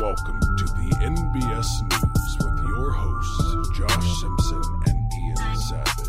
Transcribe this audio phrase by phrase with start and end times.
[0.00, 6.08] welcome to the NBS News with your hosts, Josh Simpson and Ian Savage.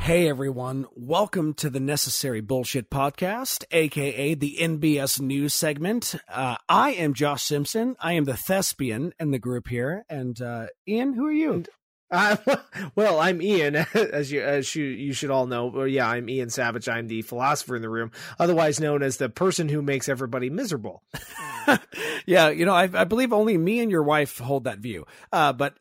[0.00, 6.14] Hey everyone, welcome to the Necessary Bullshit Podcast, aka the NBS News segment.
[6.28, 7.96] Uh, I am Josh Simpson.
[7.98, 10.04] I am the thespian in the group here.
[10.08, 11.64] And uh, Ian, who are you?
[12.10, 12.36] Uh,
[12.94, 15.66] well, I'm Ian, as you as you you should all know.
[15.66, 16.88] Well, yeah, I'm Ian Savage.
[16.88, 21.02] I'm the philosopher in the room, otherwise known as the person who makes everybody miserable.
[22.26, 25.06] yeah, you know, I, I believe only me and your wife hold that view.
[25.32, 25.76] Uh, but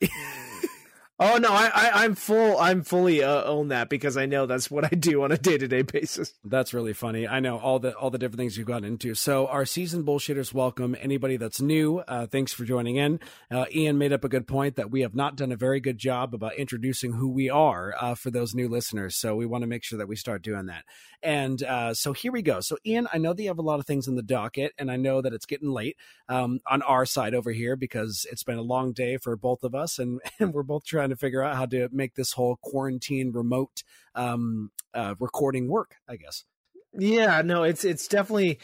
[1.25, 2.57] Oh no, I, I am full.
[2.57, 5.57] I'm fully uh, own that because I know that's what I do on a day
[5.57, 6.33] to day basis.
[6.43, 7.25] That's really funny.
[7.25, 9.15] I know all the all the different things you've gotten into.
[9.15, 11.99] So our season bullshitters welcome anybody that's new.
[11.99, 13.21] Uh, thanks for joining in.
[13.49, 15.97] Uh, Ian made up a good point that we have not done a very good
[15.97, 19.15] job about introducing who we are uh, for those new listeners.
[19.15, 20.83] So we want to make sure that we start doing that.
[21.23, 22.59] And uh, so here we go.
[22.59, 24.91] So Ian, I know that you have a lot of things in the docket, and
[24.91, 25.95] I know that it's getting late
[26.27, 29.73] um, on our side over here because it's been a long day for both of
[29.73, 33.31] us, and, and we're both trying to figure out how to make this whole quarantine
[33.31, 33.83] remote
[34.15, 35.95] um, uh, recording work.
[36.07, 36.45] I guess.
[36.93, 38.59] Yeah, no, it's it's definitely.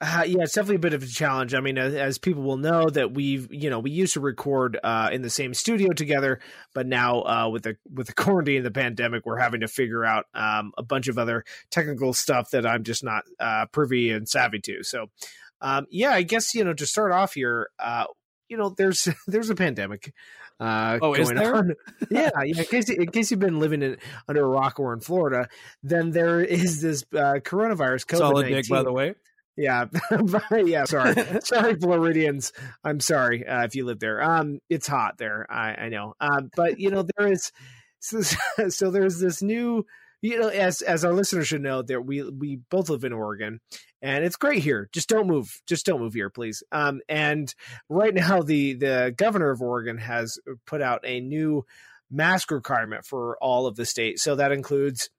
[0.00, 1.54] Uh, yeah, it's definitely a bit of a challenge.
[1.54, 4.78] I mean, as, as, people will know, that we've you know we used to record
[4.84, 6.38] uh, in the same studio together,
[6.72, 10.04] but now uh, with the with the quarantine, and the pandemic, we're having to figure
[10.04, 14.28] out um, a bunch of other technical stuff that I'm just not uh, privy and
[14.28, 14.84] savvy to.
[14.84, 15.06] So,
[15.60, 18.04] um, yeah, I guess you know to start off here, uh,
[18.48, 20.12] you know, there's there's a pandemic.
[20.60, 21.54] Uh, oh, is there?
[21.54, 21.74] On.
[22.10, 22.60] yeah, yeah.
[22.60, 23.96] In case, in case you've been living in,
[24.28, 25.48] under a rock or in Florida,
[25.82, 28.06] then there is this uh, coronavirus.
[28.06, 28.18] COVID-19.
[28.18, 29.14] Solid dig, by the way.
[29.56, 29.86] Yeah,
[30.52, 30.84] yeah.
[30.84, 32.52] Sorry, sorry, Floridians.
[32.84, 34.22] I'm sorry uh, if you live there.
[34.22, 35.46] Um, it's hot there.
[35.50, 36.14] I, I know.
[36.20, 37.50] Um, but you know there is
[37.98, 38.20] so,
[38.68, 39.84] so there's this new
[40.20, 43.60] you know, as as our listeners should know, that we we both live in Oregon,
[44.02, 44.88] and it's great here.
[44.92, 45.60] Just don't move.
[45.66, 46.62] Just don't move here, please.
[46.72, 47.52] Um, and
[47.88, 51.64] right now, the the governor of Oregon has put out a new
[52.10, 54.18] mask requirement for all of the state.
[54.18, 55.10] So that includes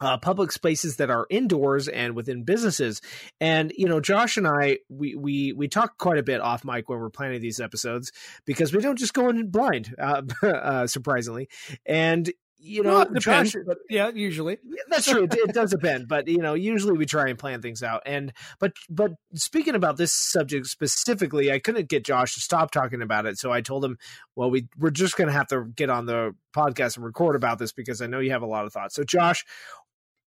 [0.00, 3.00] uh, public spaces that are indoors and within businesses.
[3.40, 6.88] And you know, Josh and I, we we we talk quite a bit off mic
[6.88, 8.12] when we're planning these episodes
[8.44, 11.48] because we don't just go in blind, uh, uh, surprisingly.
[11.84, 12.30] And
[12.66, 15.24] you know, well, depends, Josh, but yeah, usually that's true.
[15.24, 18.02] It, it, does depend, but you know, usually we try and plan things out.
[18.04, 23.02] And but but speaking about this subject specifically, I couldn't get Josh to stop talking
[23.02, 23.98] about it, so I told him,
[24.34, 27.58] well, we we're just going to have to get on the podcast and record about
[27.58, 28.96] this because I know you have a lot of thoughts.
[28.96, 29.44] So, Josh,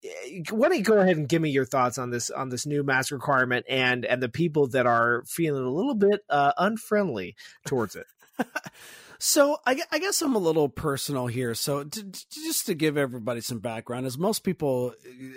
[0.04, 2.66] eh, why don't you go ahead and give me your thoughts on this on this
[2.66, 7.36] new mask requirement and and the people that are feeling a little bit uh, unfriendly
[7.64, 8.06] towards it.
[9.26, 11.54] So I, I, guess I'm a little personal here.
[11.54, 14.92] So to, to, just to give everybody some background, as most people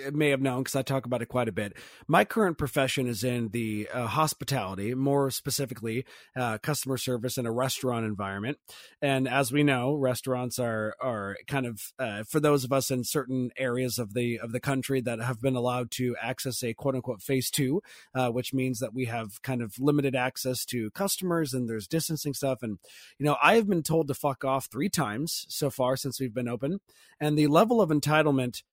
[0.05, 1.71] uh, may have known, because I talk about it quite a bit,
[2.05, 6.03] my current profession is in the uh, hospitality, more specifically
[6.35, 8.57] uh, customer service in a restaurant environment.
[9.01, 13.05] And as we know, restaurants are are kind of uh, for those of us in
[13.05, 16.95] certain areas of the of the country that have been allowed to access a quote
[16.95, 17.81] unquote phase two,
[18.13, 22.33] uh, which means that we have kind of limited access to customers and there's distancing
[22.33, 22.61] stuff.
[22.61, 22.79] And
[23.17, 26.19] you know, I have been been told to fuck off three times so far since
[26.19, 26.79] we've been open.
[27.19, 28.63] And the level of entitlement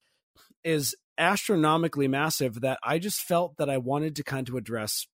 [0.63, 5.05] is astronomically massive that I just felt that I wanted to kind of address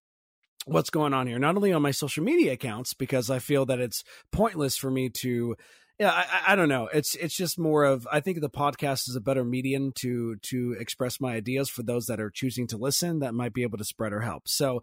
[0.66, 3.80] what's going on here, not only on my social media accounts, because I feel that
[3.80, 5.56] it's pointless for me to
[6.00, 9.16] yeah I, I, don't know it's it's just more of i think the podcast is
[9.16, 13.20] a better medium to to express my ideas for those that are choosing to listen
[13.20, 14.82] that might be able to spread or help so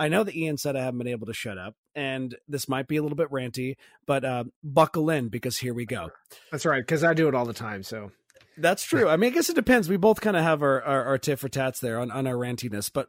[0.00, 2.88] I know that Ian said I haven't been able to shut up, and this might
[2.88, 6.10] be a little bit ranty, but uh, buckle in because here we go.
[6.50, 7.82] That's right, because I do it all the time.
[7.82, 8.10] So
[8.56, 9.08] that's true.
[9.08, 9.90] I mean, I guess it depends.
[9.90, 12.34] We both kind of have our, our, our tit for tats there on, on our
[12.34, 13.08] rantiness, but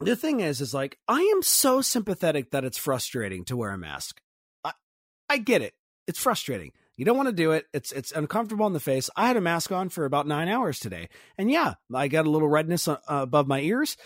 [0.00, 3.78] the thing is, is like I am so sympathetic that it's frustrating to wear a
[3.78, 4.20] mask.
[4.64, 4.72] I
[5.28, 5.74] I get it.
[6.06, 6.72] It's frustrating.
[6.96, 7.66] You don't want to do it.
[7.74, 9.10] It's it's uncomfortable in the face.
[9.16, 12.30] I had a mask on for about nine hours today, and yeah, I got a
[12.30, 13.98] little redness uh, above my ears.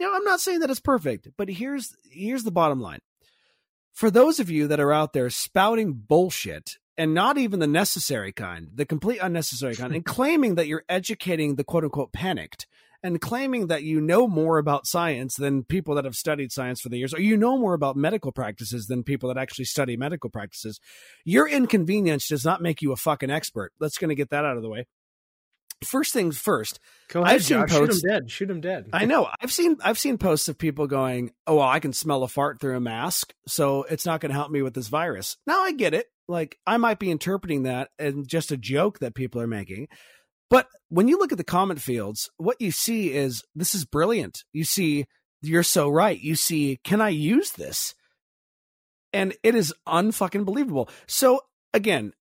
[0.00, 3.00] Know, I'm not saying that it's perfect, but here's here's the bottom line.
[3.92, 8.32] For those of you that are out there spouting bullshit and not even the necessary
[8.32, 12.66] kind, the complete unnecessary kind, and claiming that you're educating the quote unquote panicked
[13.02, 16.88] and claiming that you know more about science than people that have studied science for
[16.88, 20.30] the years, or you know more about medical practices than people that actually study medical
[20.30, 20.78] practices,
[21.24, 23.72] your inconvenience does not make you a fucking expert.
[23.80, 24.86] Let's going to get that out of the way
[25.84, 26.80] first things first.
[27.08, 27.70] Go ahead, I've seen Josh.
[27.70, 28.30] Posts, Shoot him dead.
[28.30, 28.88] Shoot him dead.
[28.92, 29.28] I know.
[29.40, 32.60] I've seen I've seen posts of people going, "Oh, well, I can smell a fart
[32.60, 35.72] through a mask, so it's not going to help me with this virus." Now I
[35.72, 36.06] get it.
[36.28, 39.88] Like I might be interpreting that and just a joke that people are making,
[40.50, 44.44] But when you look at the comment fields, what you see is this is brilliant.
[44.52, 45.06] You see,
[45.40, 46.20] you're so right.
[46.20, 47.94] You see, can I use this?
[49.14, 50.88] And it is unfucking believable.
[51.06, 51.40] So
[51.74, 52.12] again,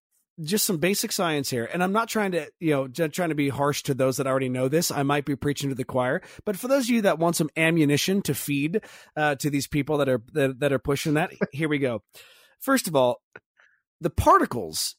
[0.43, 1.69] just some basic science here.
[1.71, 4.49] And I'm not trying to, you know, trying to be harsh to those that already
[4.49, 4.91] know this.
[4.91, 7.49] I might be preaching to the choir, but for those of you that want some
[7.57, 8.81] ammunition to feed
[9.15, 12.03] uh, to these people that are that, that are pushing that, here we go.
[12.59, 13.21] First of all,
[13.99, 14.95] the particles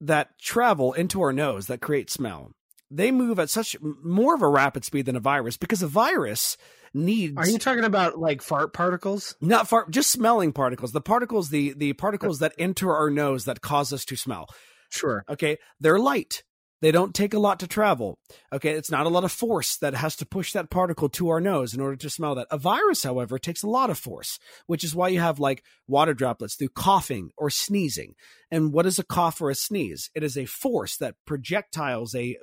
[0.00, 2.52] that travel into our nose that create smell,
[2.92, 6.56] they move at such more of a rapid speed than a virus because a virus
[6.94, 7.36] needs.
[7.36, 9.34] Are you talking about like fart particles?
[9.40, 10.92] Not fart, just smelling particles.
[10.92, 14.46] The particles, the the particles that enter our nose that cause us to smell.
[14.90, 15.24] Sure.
[15.28, 16.42] Okay, they're light.
[16.82, 18.18] They don't take a lot to travel.
[18.52, 21.40] Okay, it's not a lot of force that has to push that particle to our
[21.40, 22.48] nose in order to smell that.
[22.50, 26.12] A virus, however, takes a lot of force, which is why you have like water
[26.12, 28.14] droplets through coughing or sneezing.
[28.50, 30.10] And what is a cough or a sneeze?
[30.16, 32.36] It is a force that projectiles a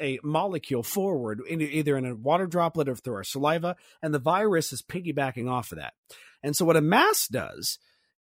[0.00, 4.18] a molecule forward in, either in a water droplet or through our saliva, and the
[4.18, 5.94] virus is piggybacking off of that.
[6.42, 7.78] And so, what a mask does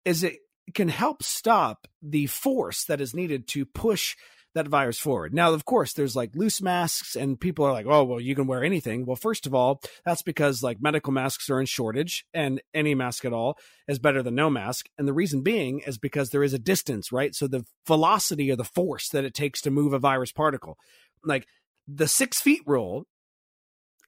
[0.05, 0.37] is it
[0.73, 4.15] can help stop the force that is needed to push
[4.55, 5.33] that virus forward.
[5.33, 8.47] Now, of course, there's like loose masks, and people are like, oh, well, you can
[8.47, 9.05] wear anything.
[9.05, 13.25] Well, first of all, that's because like medical masks are in shortage, and any mask
[13.25, 13.57] at all
[13.87, 14.89] is better than no mask.
[14.97, 17.35] And the reason being is because there is a distance, right?
[17.35, 20.77] So the velocity or the force that it takes to move a virus particle
[21.23, 21.47] like
[21.87, 23.05] the six feet rule,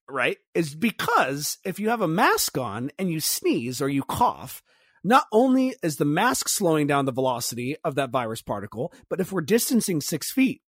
[0.10, 4.62] right, is because if you have a mask on and you sneeze or you cough,
[5.04, 9.32] not only is the mask slowing down the velocity of that virus particle, but if
[9.32, 10.62] we're distancing six feet,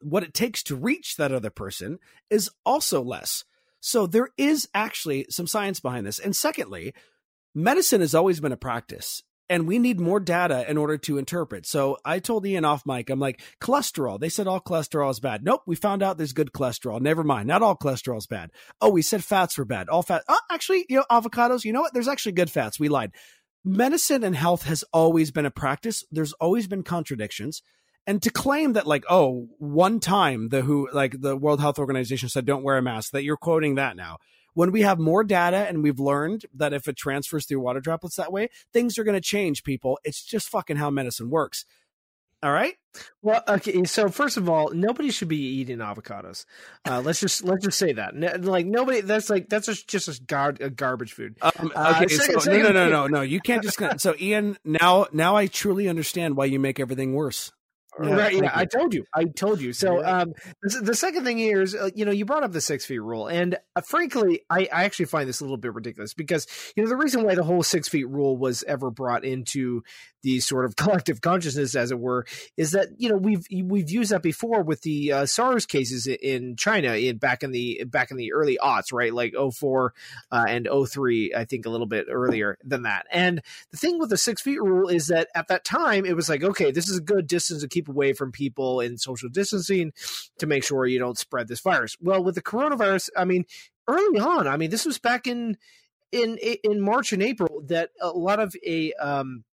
[0.00, 1.98] what it takes to reach that other person
[2.30, 3.44] is also less.
[3.80, 6.18] So there is actually some science behind this.
[6.18, 6.94] And secondly,
[7.54, 11.66] medicine has always been a practice and we need more data in order to interpret.
[11.66, 14.20] So I told Ian off mic, I'm like, cholesterol.
[14.20, 15.44] They said all cholesterol is bad.
[15.44, 17.00] Nope, we found out there's good cholesterol.
[17.00, 17.48] Never mind.
[17.48, 18.50] Not all cholesterol is bad.
[18.80, 19.88] Oh, we said fats were bad.
[19.88, 20.24] All fat.
[20.28, 21.94] Oh, actually, you know, avocados, you know what?
[21.94, 22.78] There's actually good fats.
[22.78, 23.12] We lied.
[23.64, 26.04] Medicine and health has always been a practice.
[26.10, 27.62] There's always been contradictions.
[28.06, 32.30] And to claim that, like, oh, one time the who, like the World Health Organization
[32.30, 34.18] said, don't wear a mask, that you're quoting that now
[34.54, 38.16] when we have more data and we've learned that if it transfers through water droplets
[38.16, 39.98] that way, things are going to change, people.
[40.04, 41.64] It's just fucking how medicine works.
[42.40, 42.74] All right.
[43.20, 43.82] Well, okay.
[43.84, 46.44] So first of all, nobody should be eating avocados.
[46.88, 48.44] Uh, let's just let's just say that.
[48.44, 49.00] like nobody.
[49.00, 51.36] That's like that's just just a, gar- a garbage food.
[51.42, 52.14] Um, uh, okay.
[52.14, 53.20] Uh, so, no, no, no, no, no.
[53.22, 53.80] You can't just.
[54.00, 57.52] so Ian, now now I truly understand why you make everything worse.
[58.02, 58.34] Yeah, right.
[58.34, 59.04] Yeah, I told you.
[59.14, 59.72] I told you.
[59.72, 62.84] So, um, the, second thing here is, uh, you know, you brought up the six
[62.84, 66.46] feet rule, and uh, frankly, I, I actually find this a little bit ridiculous because
[66.76, 69.82] you know the reason why the whole six feet rule was ever brought into
[70.22, 74.10] the sort of collective consciousness, as it were, is that you know we've we've used
[74.10, 78.16] that before with the uh, SARS cases in China in back in the back in
[78.16, 79.12] the early aughts, right?
[79.12, 79.94] Like 04
[80.30, 83.06] uh, and 03, I think a little bit earlier than that.
[83.10, 86.28] And the thing with the six feet rule is that at that time it was
[86.28, 89.92] like, okay, this is a good distance to keep away from people in social distancing
[90.38, 91.96] to make sure you don't spread this virus.
[92.00, 93.44] Well, with the coronavirus, I mean,
[93.86, 95.56] early on, I mean, this was back in
[96.12, 99.44] in in March and April that a lot of a um,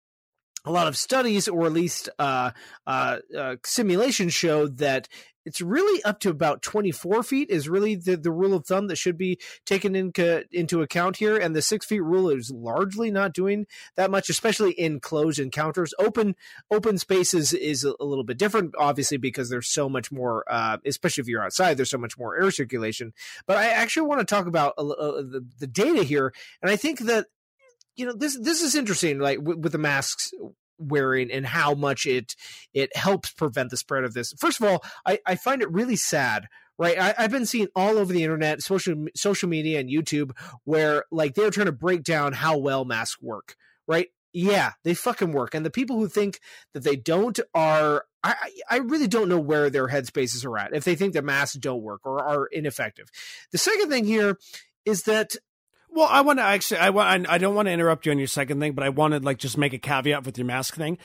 [0.65, 2.51] a lot of studies, or at least uh,
[2.87, 5.07] uh, uh, simulations, showed that
[5.45, 8.97] it's really up to about 24 feet is really the, the rule of thumb that
[8.97, 11.37] should be taken into, into account here.
[11.37, 15.93] And the six feet rule is largely not doing that much, especially in closed encounters.
[15.99, 16.35] Open
[16.71, 20.77] open spaces is a, a little bit different, obviously, because there's so much more, uh,
[20.85, 23.13] especially if you're outside, there's so much more air circulation.
[23.45, 26.33] But I actually want to talk about uh, the, the data here.
[26.61, 27.27] And I think that
[27.95, 30.31] you know this this is interesting like with, with the masks
[30.77, 32.35] wearing and how much it
[32.73, 34.33] it helps prevent the spread of this.
[34.37, 36.47] First of all, I, I find it really sad
[36.77, 36.97] right?
[36.97, 40.31] I, have been seeing all over the internet, social social media, and YouTube
[40.63, 43.55] where like they're trying to break down how well masks work,
[43.87, 44.07] right?
[44.33, 46.39] Yeah, they fucking work, and the people who think
[46.73, 48.05] that they don't are.
[48.23, 48.35] I,
[48.71, 51.83] I really don't know where their headspaces are at if they think that masks don't
[51.83, 53.07] work or are ineffective.
[53.51, 54.39] The second thing here
[54.83, 55.35] is that
[55.95, 58.27] well, I want to actually, I want, I don't want to interrupt you on your
[58.27, 60.97] second thing, but I wanted like just make a caveat with your mask thing.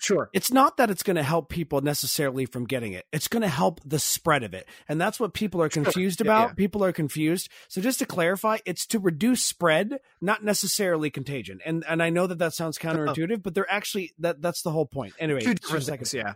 [0.00, 0.30] Sure.
[0.32, 3.06] It's not that it's going to help people necessarily from getting it.
[3.12, 4.68] It's going to help the spread of it.
[4.88, 6.26] And that's what people are confused sure.
[6.26, 6.40] about.
[6.40, 6.54] Yeah, yeah.
[6.54, 7.48] People are confused.
[7.66, 11.58] So just to clarify, it's to reduce spread, not necessarily contagion.
[11.66, 12.94] And and I know that that sounds uh-huh.
[12.94, 15.14] counterintuitive, but they're actually that that's the whole point.
[15.18, 16.34] Anyway, two different seconds, yeah.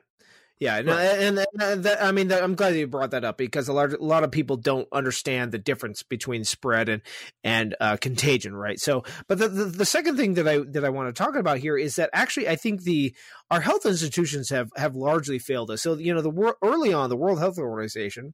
[0.62, 3.36] Yeah, no, and, and, and that, I mean, that, I'm glad you brought that up
[3.36, 7.02] because a lot, a lot of people don't understand the difference between spread and
[7.42, 8.78] and uh, contagion, right?
[8.78, 11.58] So, but the, the, the second thing that I that I want to talk about
[11.58, 13.12] here is that actually I think the
[13.50, 15.82] our health institutions have have largely failed us.
[15.82, 18.32] So, you know, the early on, the World Health Organization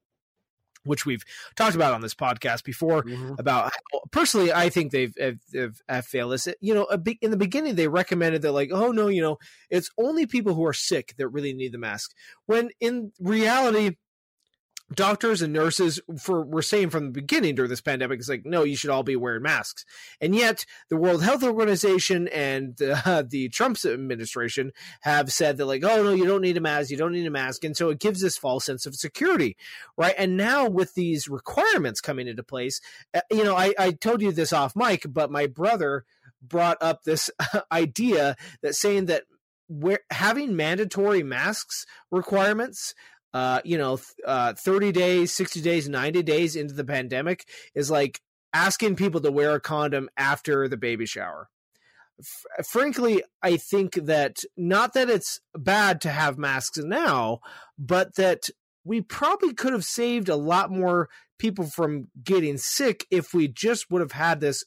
[0.89, 3.35] which we've talked about on this podcast before mm-hmm.
[3.39, 5.15] about how, personally I think they've,
[5.55, 6.49] have, have failed us.
[6.61, 6.87] You know,
[7.21, 9.39] in the beginning they recommended that like, oh no, you know,
[9.71, 12.13] it's only people who are sick that really need the mask.
[12.47, 13.97] When in reality,
[14.95, 18.65] doctors and nurses for were saying from the beginning during this pandemic is like no
[18.65, 19.85] you should all be wearing masks.
[20.21, 25.85] And yet the world health organization and uh, the trump's administration have said that like
[25.85, 27.65] oh no you don't need a mask you don't need a mask.
[27.65, 29.57] And so it gives this false sense of security
[29.97, 30.15] right?
[30.17, 32.81] And now with these requirements coming into place
[33.15, 36.05] uh, you know I, I told you this off mic but my brother
[36.41, 37.31] brought up this
[37.73, 39.25] idea that saying that
[39.69, 42.95] where having mandatory masks requirements
[43.39, 48.21] uh, you know, uh, 30 days, 60 days, 90 days into the pandemic is like
[48.53, 51.49] asking people to wear a condom after the baby shower.
[52.19, 57.39] F- frankly, I think that not that it's bad to have masks now,
[57.79, 58.49] but that
[58.83, 63.89] we probably could have saved a lot more people from getting sick if we just
[63.89, 64.65] would have had this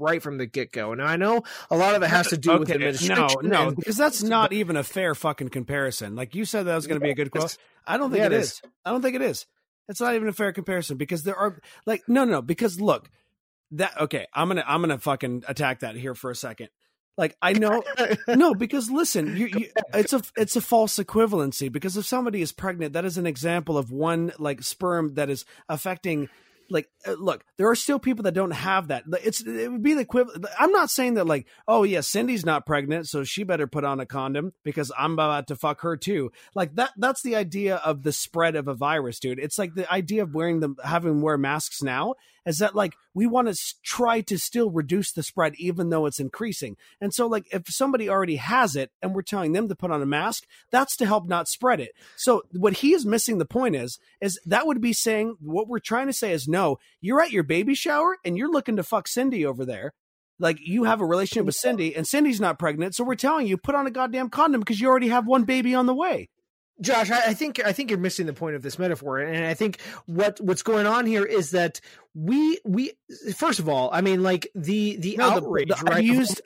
[0.00, 0.92] right from the get go.
[0.92, 2.58] And I know a lot of it has to do okay.
[2.60, 3.36] with administration.
[3.42, 6.16] No, no, because that's not even a fair fucking comparison.
[6.16, 7.56] Like you said, that was going to be a good quote.
[7.86, 8.52] I don't think yeah, it is.
[8.52, 8.62] is.
[8.84, 9.46] I don't think it is.
[9.88, 12.42] It's not even a fair comparison because there are like no, no, no.
[12.42, 13.10] Because look,
[13.72, 14.26] that okay.
[14.32, 16.68] I'm gonna I'm gonna fucking attack that here for a second.
[17.16, 17.82] Like I know,
[18.28, 21.70] no, because listen, you, you, it's a it's a false equivalency.
[21.70, 25.44] Because if somebody is pregnant, that is an example of one like sperm that is
[25.68, 26.28] affecting
[26.70, 29.04] like uh, look there are still people that don't have that.
[29.24, 32.66] It's it would be the equivalent i'm not saying that like oh yeah cindy's not
[32.66, 36.32] pregnant so she better put on a condom because i'm about to fuck her too.
[36.54, 39.38] Like that that's the idea of the spread of a virus dude.
[39.38, 42.14] It's like the idea of wearing them having wear masks now
[42.46, 46.20] is that like we want to try to still reduce the spread even though it's
[46.20, 46.76] increasing.
[47.00, 50.02] And so like if somebody already has it and we're telling them to put on
[50.02, 51.92] a mask, that's to help not spread it.
[52.16, 55.78] So what he is missing the point is is that would be saying what we're
[55.78, 59.08] trying to say is no, you're at your baby shower and you're looking to fuck
[59.08, 59.92] Cindy over there
[60.40, 63.56] like you have a relationship with Cindy and Cindy's not pregnant, so we're telling you
[63.56, 66.30] put on a goddamn condom because you already have one baby on the way.
[66.80, 69.54] Josh, I, I, think I think you're missing the point of this metaphor, and I
[69.54, 71.80] think what what's going on here is that
[72.14, 72.92] we we
[73.34, 75.68] first of all, I mean, like the the no, outrage.
[75.68, 75.96] The, the, right?
[75.96, 76.40] I used.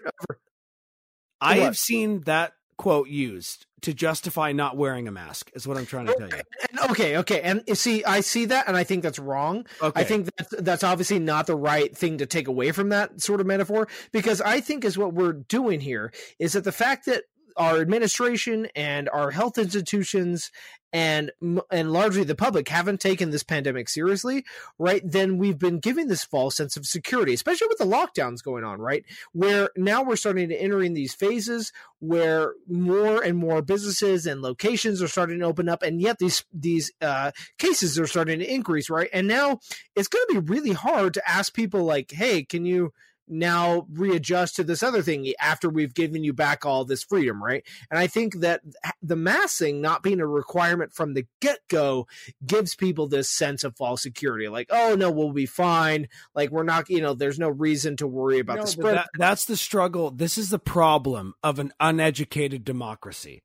[1.41, 5.51] I have seen that quote used to justify not wearing a mask.
[5.55, 6.43] Is what I'm trying to tell you.
[6.91, 9.67] Okay, okay, and you see, I see that, and I think that's wrong.
[9.81, 10.01] Okay.
[10.01, 13.41] I think that's that's obviously not the right thing to take away from that sort
[13.41, 17.25] of metaphor because I think is what we're doing here is that the fact that
[17.57, 20.51] our administration and our health institutions
[20.95, 21.33] and
[21.73, 24.45] and largely the public haven't taken this pandemic seriously,
[24.79, 25.03] right?
[25.05, 28.81] Then we've been giving this false sense of security, especially with the lockdowns going on,
[28.81, 29.05] right?
[29.33, 34.41] Where now we're starting to enter in these phases where more and more businesses and
[34.41, 38.55] locations are starting to open up, and yet these these uh, cases are starting to
[38.55, 39.11] increase, right?
[39.13, 39.59] And now
[39.97, 42.93] it's going to be really hard to ask people like, "Hey, can you?"
[43.27, 47.65] Now readjust to this other thing after we've given you back all this freedom, right?
[47.91, 48.61] And I think that
[49.03, 52.07] the massing not being a requirement from the get go
[52.47, 56.09] gives people this sense of false security, like, oh no, we'll be fine.
[56.35, 58.97] Like we're not, you know, there's no reason to worry about no, the spread.
[58.97, 60.11] That, that's the struggle.
[60.11, 63.43] This is the problem of an uneducated democracy.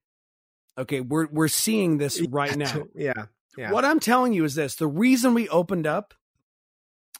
[0.77, 2.86] Okay, we're we're seeing this right now.
[2.95, 3.25] yeah.
[3.57, 3.71] Yeah.
[3.71, 6.13] What I'm telling you is this: the reason we opened up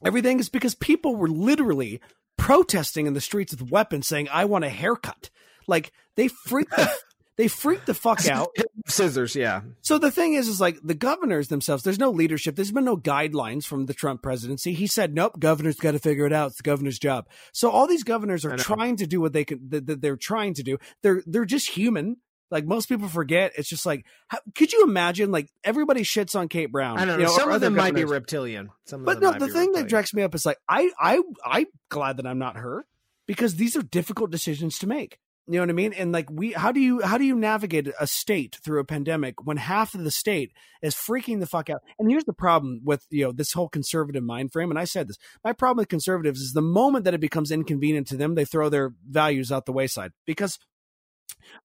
[0.06, 2.00] everything is because people were literally
[2.40, 5.30] protesting in the streets with weapons saying, I want a haircut.
[5.68, 6.90] Like they freaked the,
[7.38, 8.50] they freaked the fuck out.
[8.88, 9.62] Scissors, yeah.
[9.82, 12.56] So the thing is, is like the governors themselves, there's no leadership.
[12.56, 14.74] There's been no guidelines from the Trump presidency.
[14.74, 16.48] He said, nope, governors got to figure it out.
[16.48, 17.28] It's the governor's job.
[17.54, 20.64] So all these governors are trying to do what they can, that they're trying to
[20.64, 20.78] do.
[21.04, 22.18] They're, they're just human.
[22.52, 25.32] Like most people forget, it's just like, how, could you imagine?
[25.32, 26.98] Like everybody shits on Kate Brown.
[26.98, 27.20] I don't know.
[27.20, 28.70] You know some of them might be reptilian.
[28.86, 29.74] Some but no, the thing reptilian.
[29.74, 32.86] that directs me up is like, I, I, I'm glad that I'm not her
[33.28, 35.20] because these are difficult decisions to make.
[35.50, 35.94] You know what I mean?
[35.94, 39.44] And like we, how do you how do you navigate a state through a pandemic
[39.44, 40.52] when half of the state
[40.84, 41.82] is freaking the fuck out?
[41.98, 44.70] And here's the problem with you know this whole conservative mind frame.
[44.70, 48.06] And I said this, my problem with conservatives is the moment that it becomes inconvenient
[48.10, 50.60] to them, they throw their values out the wayside because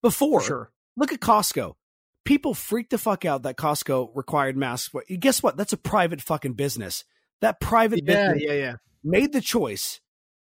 [0.03, 0.71] before sure.
[0.97, 1.75] Look at Costco.
[2.25, 4.95] People freaked the fuck out that Costco required masks.
[5.19, 5.57] Guess what?
[5.57, 7.05] That's a private fucking business.
[7.41, 8.75] That private yeah, business yeah, yeah.
[9.03, 10.01] made the choice.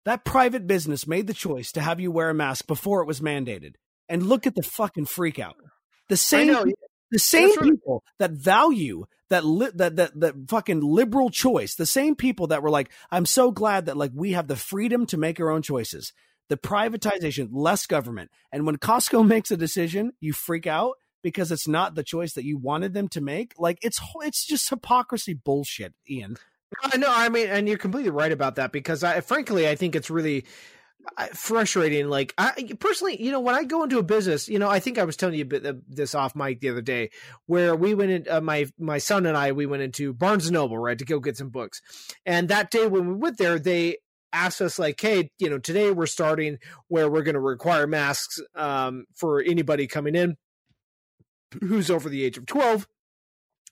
[0.04, 3.20] That private business made the choice to have you wear a mask before it was
[3.20, 3.74] mandated.
[4.08, 5.56] And look at the fucking freak out.
[6.08, 6.54] The same
[7.10, 12.16] The same people that value that li- that that that fucking liberal choice, the same
[12.16, 15.40] people that were like, I'm so glad that like we have the freedom to make
[15.40, 16.12] our own choices.
[16.48, 18.30] The privatization, less government.
[18.52, 22.44] And when Costco makes a decision, you freak out because it's not the choice that
[22.44, 23.54] you wanted them to make.
[23.58, 26.36] Like it's it's just hypocrisy bullshit, Ian.
[26.82, 27.08] I know.
[27.10, 30.44] I mean, and you're completely right about that because I, frankly, I think it's really
[31.16, 32.08] uh, frustrating.
[32.08, 34.98] Like, I personally, you know, when I go into a business, you know, I think
[34.98, 37.10] I was telling you a bit of this off mic the other day,
[37.46, 40.54] where we went in, uh, my my son and I, we went into Barnes and
[40.54, 41.80] Noble, right, to go get some books,
[42.26, 43.98] and that day when we went there, they
[44.34, 48.40] asked us like, hey, you know, today we're starting where we're going to require masks
[48.54, 50.36] um, for anybody coming in
[51.60, 52.86] who's over the age of twelve.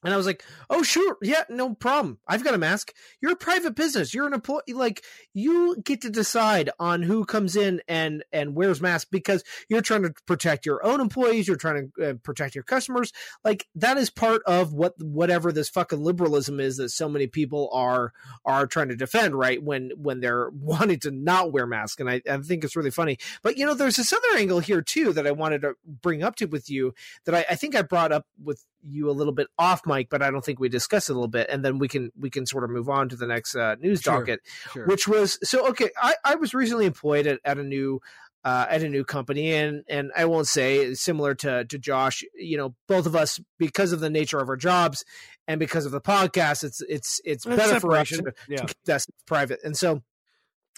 [0.02, 2.18] And I was like, "Oh, sure, yeah, no problem.
[2.26, 2.92] I've got a mask.
[3.20, 4.12] You're a private business.
[4.12, 4.72] You're an employee.
[4.72, 9.80] Like, you get to decide on who comes in and and wears masks because you're
[9.80, 11.46] trying to protect your own employees.
[11.46, 13.12] You're trying to uh, protect your customers.
[13.44, 17.70] Like, that is part of what whatever this fucking liberalism is that so many people
[17.72, 18.12] are
[18.44, 19.34] are trying to defend.
[19.34, 22.90] Right when when they're wanting to not wear masks, and I, I think it's really
[22.90, 23.18] funny.
[23.42, 26.36] But you know, there's this other angle here too that I wanted to bring up
[26.36, 26.94] to with you
[27.24, 30.22] that I, I think I brought up with you a little bit off mic, but
[30.22, 32.46] I don't think we discussed it a little bit, and then we can we can
[32.46, 34.40] sort of move on to the next uh, news Sure, docket,
[34.72, 34.86] Sure.
[34.86, 35.90] which was so okay.
[36.00, 38.00] I, I was recently employed at, at a new
[38.44, 42.24] uh, at a new company, and and I won't say similar to to Josh.
[42.34, 45.04] You know, both of us because of the nature of our jobs
[45.46, 48.58] and because of the podcast, it's it's it's It's better for us to, yeah.
[48.58, 49.60] to keep that private.
[49.64, 50.02] And so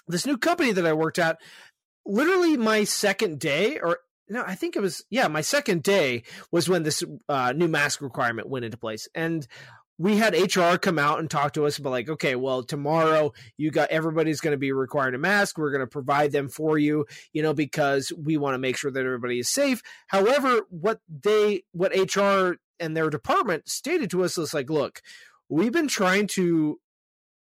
[0.09, 1.39] this new company that I worked at,
[2.05, 6.69] literally my second day or no, I think it was yeah, my second day was
[6.69, 9.09] when this uh, new mask requirement went into place.
[9.15, 9.47] And
[9.99, 13.71] we had HR come out and talk to us about like, okay, well, tomorrow you
[13.71, 15.57] got everybody's going to be required a mask.
[15.57, 18.91] We're going to provide them for you, you know, because we want to make sure
[18.91, 19.83] that everybody is safe.
[20.09, 25.01] However, what they, what HR and their department stated to us was like, look,
[25.49, 26.81] we've been trying to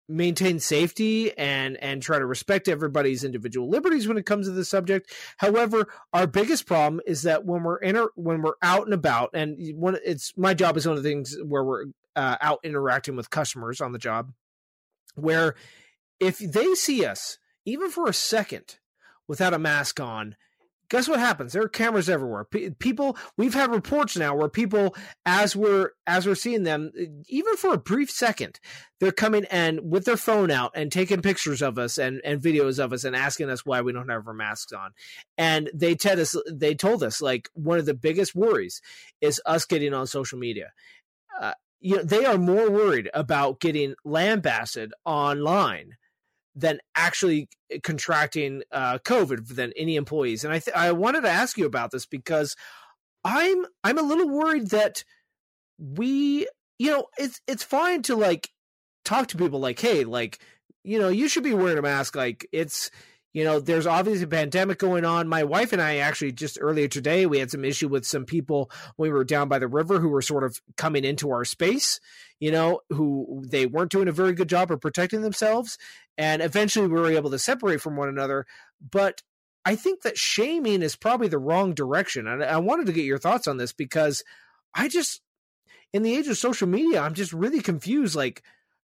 [0.09, 4.65] maintain safety and and try to respect everybody's individual liberties when it comes to the
[4.65, 5.13] subject.
[5.37, 9.57] However, our biggest problem is that when we're inter- when we're out and about, and
[9.77, 11.85] one it's my job is one of the things where we're
[12.15, 14.31] uh, out interacting with customers on the job,
[15.15, 15.55] where
[16.19, 18.77] if they see us even for a second
[19.27, 20.35] without a mask on.
[20.89, 21.51] Guess what happens?
[21.51, 22.45] There are cameras everywhere.
[22.45, 24.95] P- people, we've had reports now where people,
[25.25, 26.91] as we're as we're seeing them,
[27.27, 28.59] even for a brief second,
[29.00, 32.79] they're coming and with their phone out and taking pictures of us and, and videos
[32.79, 34.91] of us and asking us why we don't have our masks on.
[35.37, 38.81] And they tell us they told us like one of the biggest worries
[39.19, 40.71] is us getting on social media.
[41.39, 45.97] Uh, you know, they are more worried about getting lambasted online
[46.57, 47.48] than actually
[47.83, 50.43] contracting uh, COVID than any employees.
[50.43, 52.55] And I th- I wanted to ask you about this because
[53.24, 55.03] I'm I'm a little worried that
[55.77, 56.48] we
[56.79, 58.50] you know it's it's fine to like
[59.05, 60.39] talk to people like hey like
[60.83, 62.15] you know you should be wearing a mask.
[62.15, 62.89] Like it's
[63.33, 65.27] you know there's obviously a pandemic going on.
[65.27, 68.72] My wife and i actually just earlier today we had some issue with some people
[68.96, 72.00] when we were down by the river who were sort of coming into our space
[72.39, 75.77] you know who they weren't doing a very good job of protecting themselves
[76.18, 78.46] and eventually we were able to separate from one another
[78.92, 79.22] but
[79.66, 83.20] i think that shaming is probably the wrong direction and i wanted to get your
[83.20, 84.24] thoughts on this because
[84.74, 85.22] i just
[85.94, 88.44] in the age of social media i'm just really confused like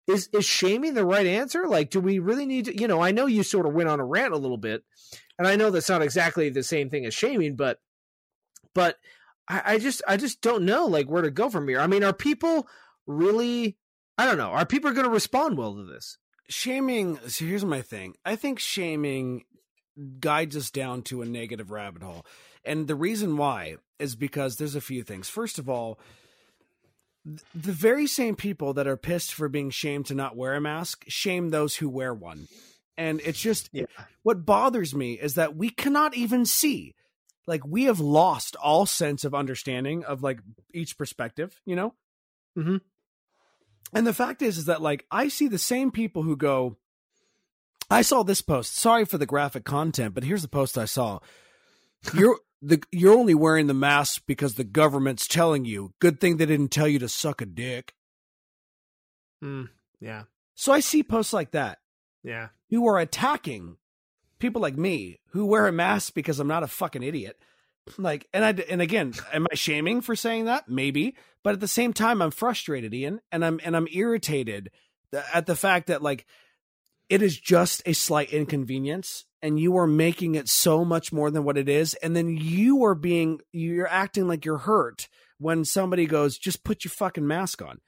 [0.09, 1.69] is is shaming the right answer?
[1.69, 2.81] Like, do we really need to?
[2.81, 4.83] You know, I know you sort of went on a rant a little bit,
[5.39, 7.79] and I know that's not exactly the same thing as shaming, but
[8.75, 8.97] but
[9.49, 11.79] I, I just I just don't know like where to go from here.
[11.79, 12.67] I mean, are people
[13.07, 13.77] really?
[14.17, 14.51] I don't know.
[14.51, 16.19] Are people going to respond well to this?
[16.49, 17.19] Shaming.
[17.29, 18.15] So here's my thing.
[18.25, 19.45] I think shaming
[20.21, 22.25] guides us down to a negative rabbit hole,
[22.65, 25.29] and the reason why is because there's a few things.
[25.29, 25.99] First of all
[27.25, 31.05] the very same people that are pissed for being shamed to not wear a mask
[31.09, 32.49] shame those who wear one.
[32.97, 33.85] And it's just Yeah.
[34.23, 36.95] what bothers me is that we cannot even see.
[37.47, 40.41] Like we have lost all sense of understanding of like
[40.73, 41.95] each perspective, you know?
[42.57, 42.81] Mhm.
[43.93, 46.77] And the fact is is that like I see the same people who go
[47.91, 48.77] I saw this post.
[48.77, 51.21] Sorry for the graphic content, but here's the post I saw.
[52.15, 55.95] You're the you're only wearing the mask because the government's telling you.
[56.01, 57.95] Good thing they didn't tell you to suck a dick.
[59.43, 59.69] Mm,
[60.01, 60.25] yeah,
[60.57, 61.79] So I see posts like that
[62.25, 63.77] yeah, who are attacking
[64.41, 67.39] people like me who wear a mask because I'm not a fucking idiot.
[67.97, 70.69] Like, and I and again, am I shaming for saying that?
[70.69, 74.71] Maybe, but at the same time, I'm frustrated, Ian, and I'm and I'm irritated
[75.33, 76.27] at the fact that like
[77.09, 81.45] it is just a slight inconvenience, and you are making it so much more than
[81.45, 86.07] what it is, and then you are being you're acting like you're hurt when somebody
[86.07, 87.79] goes, "Just put your fucking mask on."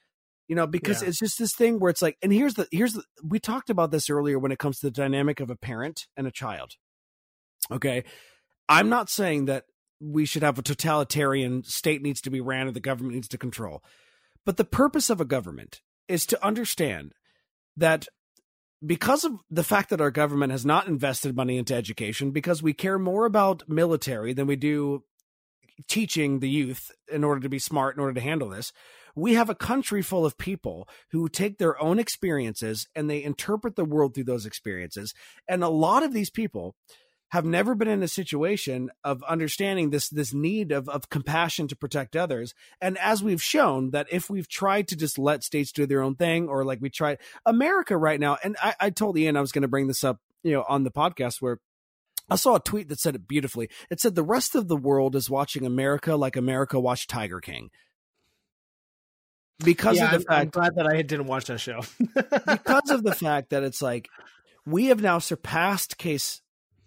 [0.49, 1.09] You know, because Yeah.
[1.09, 3.91] it's just this thing where it's like, and here's the here's the we talked about
[3.93, 6.73] this earlier when it comes to the dynamic of a parent and a child.
[7.71, 8.05] Okay,
[8.69, 9.65] I'm not saying that
[10.01, 13.39] we should have a totalitarian state needs to be ran and the government needs to
[13.39, 13.83] control,
[14.45, 17.13] but the purpose of a government is to understand
[17.77, 18.09] that
[18.85, 22.73] because of the fact that our government has not invested money into education, because we
[22.73, 25.05] care more about military than we do
[25.89, 28.73] teaching the youth in order to be smart, in order to handle this,
[29.15, 33.77] we have a country full of people who take their own experiences and they interpret
[33.77, 35.13] the world through those experiences.
[35.49, 36.75] And a lot of these people
[37.31, 41.77] have never been in a situation of understanding this this need of, of compassion to
[41.77, 45.87] protect others and as we've shown that if we've tried to just let states do
[45.87, 49.37] their own thing or like we tried america right now and i, I told ian
[49.37, 51.59] i was going to bring this up you know on the podcast where
[52.33, 53.69] I saw a tweet that said it beautifully.
[53.91, 57.71] It said the rest of the world is watching America like America watched Tiger King.
[59.59, 61.81] Because yeah, of the I'm, I'm fact glad that I didn't watch that show.
[62.47, 64.09] because of the fact that it's like
[64.65, 66.41] we have now surpassed case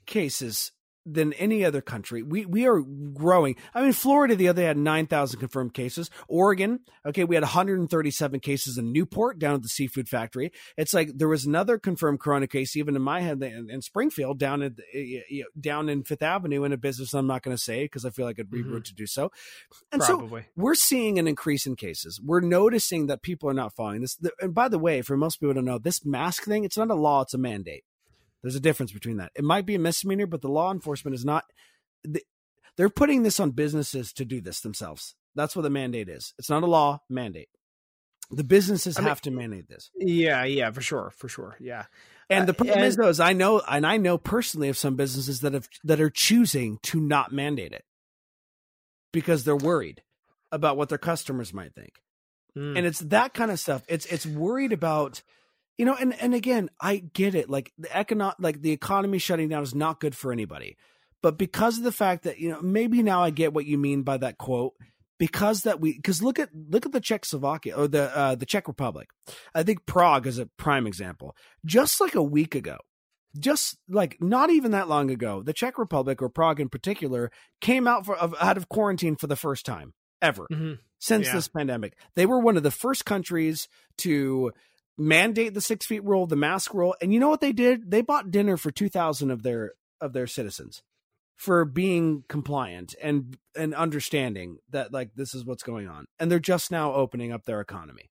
[0.05, 0.71] cases
[1.05, 2.23] than any other country.
[2.23, 3.57] We we are growing.
[3.73, 6.09] I mean, Florida the other day had nine thousand confirmed cases.
[6.29, 10.53] Oregon, okay, we had 137 cases in Newport down at the seafood factory.
[10.77, 14.39] It's like there was another confirmed corona case even in my head in, in Springfield
[14.39, 17.61] down at you know, down in Fifth Avenue in a business I'm not going to
[17.61, 18.71] say because I feel like it'd be Mhm.
[18.71, 19.29] rude to do so.
[19.91, 22.21] And so we're seeing an increase in cases.
[22.23, 24.17] We're noticing that people are not following this.
[24.39, 26.95] And by the way, for most people to know, this mask thing, it's not a
[26.95, 27.83] law, it's a mandate.
[28.43, 29.31] There's a difference between that.
[29.35, 31.45] It might be a misdemeanor, but the law enforcement is not.
[32.77, 35.15] They're putting this on businesses to do this themselves.
[35.35, 36.33] That's what the mandate is.
[36.37, 37.49] It's not a law, mandate.
[38.31, 39.89] The businesses I mean- have to mandate this.
[39.95, 41.55] Yeah, yeah, for sure, for sure.
[41.59, 41.85] Yeah.
[42.29, 44.77] And Uh, the problem is, and- though, is I know, and I know personally of
[44.77, 47.85] some businesses that have that are choosing to not mandate it
[49.11, 50.01] because they're worried
[50.51, 52.01] about what their customers might think.
[52.55, 52.77] Mm.
[52.77, 55.23] and it's that kind of stuff it's it's worried about
[55.77, 59.49] you know and and again i get it like the economic like the economy shutting
[59.49, 60.77] down is not good for anybody
[61.21, 64.03] but because of the fact that you know maybe now i get what you mean
[64.03, 64.73] by that quote
[65.19, 68.67] because that we because look at look at the czechoslovakia or the uh the czech
[68.67, 69.07] republic
[69.55, 72.77] i think prague is a prime example just like a week ago
[73.39, 77.31] just like not even that long ago the czech republic or prague in particular
[77.61, 80.77] came out for of, out of quarantine for the first time ever Mhm.
[80.99, 81.33] since Yeah.
[81.33, 81.97] this pandemic.
[82.15, 84.53] They were one of the first countries to
[84.97, 87.91] mandate the six feet rule, the mask rule, and you know what they did?
[87.91, 90.81] They bought dinner for two thousand of their of their citizens
[91.35, 96.39] for being compliant and and understanding that like this is what's going on, and they're
[96.39, 98.09] just now opening up their economy.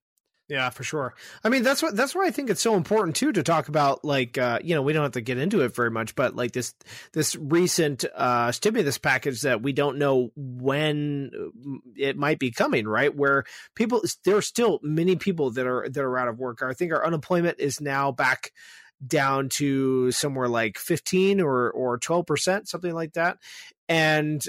[0.53, 1.15] Yeah, for sure.
[1.43, 4.05] I mean, that's what that's why I think it's so important too to talk about
[4.05, 6.53] like uh, you know, we don't have to get into it very much, but like
[6.53, 6.75] this
[7.15, 12.87] this recent uh stimulus package that we don't know when uh, it might be coming,
[12.87, 13.17] right?
[13.17, 16.61] Where people there are still many people that are that are out of work.
[16.61, 18.53] I think our unemployment is now back
[19.07, 23.39] down to somewhere like 15 or or 12%, something like that.
[23.89, 24.43] And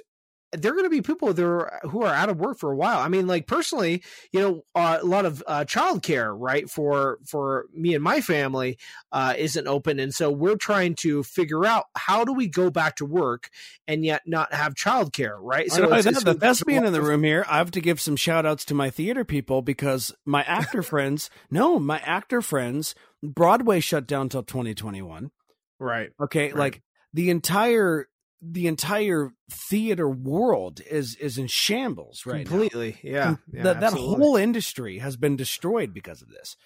[0.54, 2.76] there are going to be people that are, who are out of work for a
[2.76, 3.00] while.
[3.00, 7.66] I mean, like personally, you know, uh, a lot of uh, childcare, right, for for
[7.74, 8.78] me and my family,
[9.12, 12.96] uh, isn't open, and so we're trying to figure out how do we go back
[12.98, 13.50] to work
[13.88, 15.72] and yet not have childcare, right?
[15.72, 18.16] So it's- the it's- best being in the room here, I have to give some
[18.16, 23.80] shout outs to my theater people because my actor friends, no, my actor friends, Broadway
[23.80, 25.32] shut down till 2021.
[25.80, 26.10] right?
[26.22, 26.56] Okay, Right.
[26.56, 26.82] like
[27.13, 28.08] the entire
[28.46, 32.50] the entire theater world is is in shambles right now.
[32.50, 33.36] Completely, yeah.
[33.52, 36.58] yeah that, that whole industry has been destroyed because of this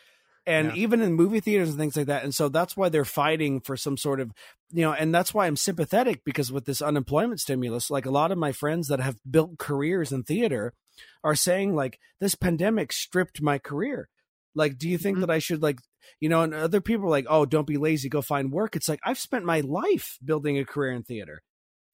[0.47, 0.75] and Yeah.
[0.75, 3.77] even in movie theaters and things like that and so that's why they're fighting for
[3.77, 4.31] some sort of
[4.71, 8.31] you know and that's why i'm sympathetic because with this unemployment stimulus like a lot
[8.31, 10.73] of my friends that have built careers in theater
[11.23, 14.07] are saying like this pandemic stripped my career
[14.55, 15.21] like do you think Mhm.
[15.21, 15.79] that i should like
[16.21, 18.87] you know and other people are like oh don't be lazy go find work it's
[18.89, 21.41] like i've spent my life building a career in theater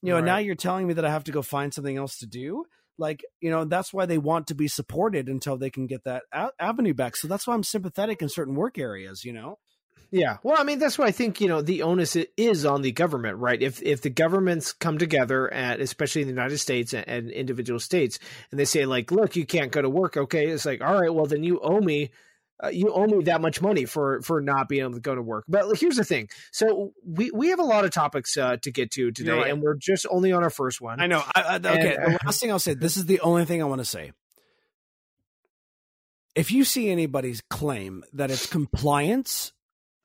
[0.03, 2.17] you know and now you're telling me that i have to go find something else
[2.19, 2.65] to do?
[2.97, 6.23] Like you know that's why they want to be supported until they can get that
[6.31, 7.15] a- avenue back.
[7.15, 9.57] So that's why i'm sympathetic in certain work areas you know?
[10.13, 12.91] Yeah, well, I mean, that's why I think you know the onus is on the
[12.91, 13.59] government, right?
[13.59, 17.79] If if the governments come together, and especially in the United States and, and individual
[17.79, 18.19] states,
[18.51, 21.11] and they say like, "Look, you can't go to work," okay, it's like, all right,
[21.11, 22.11] well, then you owe me,
[22.61, 25.21] uh, you owe me that much money for for not being able to go to
[25.21, 25.45] work.
[25.47, 28.91] But here's the thing: so we we have a lot of topics uh, to get
[28.91, 29.49] to today, right.
[29.51, 30.99] and we're just only on our first one.
[30.99, 33.45] i know I, I, okay And- the last thing i'll say this is the only
[33.45, 34.11] thing i want to say
[36.35, 39.51] if you see anybody's claim that it's compliance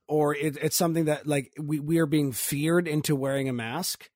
[0.07, 4.11] or it, it's something that like we, we are being feared into wearing a mask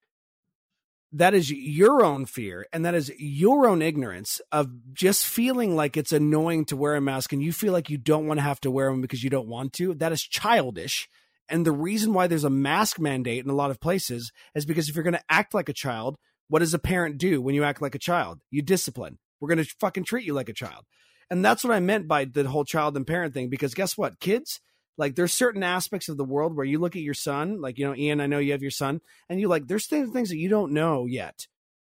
[1.12, 5.96] that is your own fear and that is your own ignorance of just feeling like
[5.96, 8.61] it's annoying to wear a mask and you feel like you don't want to have
[8.61, 9.94] to wear them because you don't want to.
[9.94, 11.09] That is childish.
[11.48, 14.88] And the reason why there's a mask mandate in a lot of places is because
[14.88, 16.16] if you're going to act like a child,
[16.48, 18.40] what does a parent do when you act like a child?
[18.51, 19.18] You discipline.
[19.38, 20.85] We're going to fucking treat you like a child.
[21.31, 24.20] And that's what I meant by the whole child and parent thing because guess what?
[24.20, 24.61] Kids,
[24.98, 27.87] like there's certain aspects of the world where you look at your son, like you
[27.87, 30.38] know, Ian, I know you have your son, and you like there's things things that
[30.38, 31.46] you don't know yet.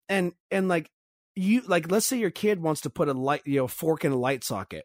[0.09, 0.91] And and like
[1.35, 4.13] you like let's say your kid wants to put a light, you know, fork in
[4.13, 4.85] a light socket.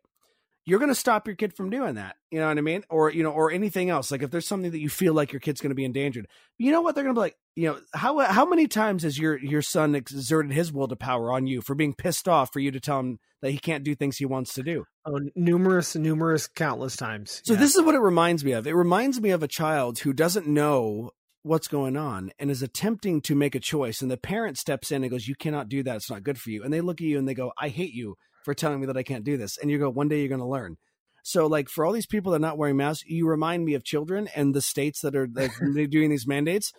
[0.65, 2.15] You're going to stop your kid from doing that.
[2.32, 2.84] You know what I mean?
[2.89, 4.12] Or, you know, or anything else.
[4.12, 6.72] Like if there's something that you feel like your kid's going to be endangered, you
[6.72, 6.95] know what?
[6.95, 9.95] They're going to be like, you know, how, how many times has your, your son
[9.95, 13.00] exerted his will to power on you for being pissed off for you to tell
[13.00, 14.86] him that he can't do things he wants to do?
[15.06, 17.41] Oh, numerous, numerous, countless times.
[17.45, 17.60] So yeah.
[17.60, 18.67] this is what it reminds me of.
[18.67, 21.12] It reminds me of a child who doesn't know
[21.43, 25.04] what's going on and is attempting to make a choice and the parent steps in
[25.04, 27.08] and goes you cannot do that it's not good for you and they look at
[27.08, 28.15] you and they go i hate you
[28.49, 29.59] for telling me that i can't do this.
[29.59, 30.77] And you go one day you're going to learn.
[31.21, 33.83] So like for all these people that are not wearing masks you remind me of
[33.83, 35.51] children and the states that are like,
[35.91, 36.73] doing these mandates.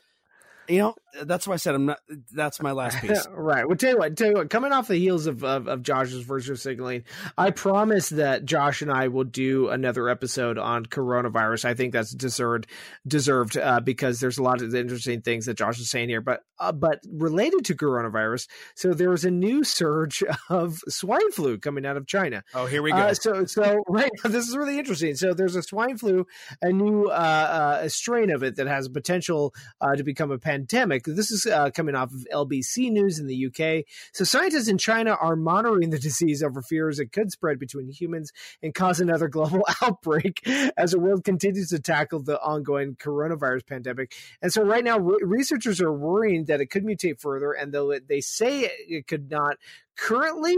[0.68, 2.01] You know, that's why I said I'm not.
[2.33, 3.27] That's my last piece.
[3.31, 3.66] right.
[3.66, 4.16] Well, tell you what.
[4.16, 4.51] Tell you what.
[4.51, 7.05] Coming off the heels of, of, of Josh's virtue signaling,
[7.37, 11.64] I promise that Josh and I will do another episode on coronavirus.
[11.64, 12.66] I think that's deserved.
[13.07, 16.20] Deserved uh, because there's a lot of interesting things that Josh is saying here.
[16.20, 21.59] But uh, but related to coronavirus, so there was a new surge of swine flu
[21.59, 22.44] coming out of China.
[22.55, 22.99] Oh, here we go.
[22.99, 24.11] Uh, so so right.
[24.25, 25.14] This is really interesting.
[25.16, 26.27] So there's a swine flu,
[26.62, 31.00] a new uh, uh, strain of it that has potential uh, to become a pandemic
[31.05, 33.85] This is uh, coming off of LBC News in the UK.
[34.13, 38.33] So, scientists in China are monitoring the disease over fears it could spread between humans
[38.63, 44.15] and cause another global outbreak as the world continues to tackle the ongoing coronavirus pandemic.
[44.43, 47.99] And so, right now, re- researchers are worrying that it could mutate further, and though
[47.99, 49.57] they say it could not
[49.97, 50.57] currently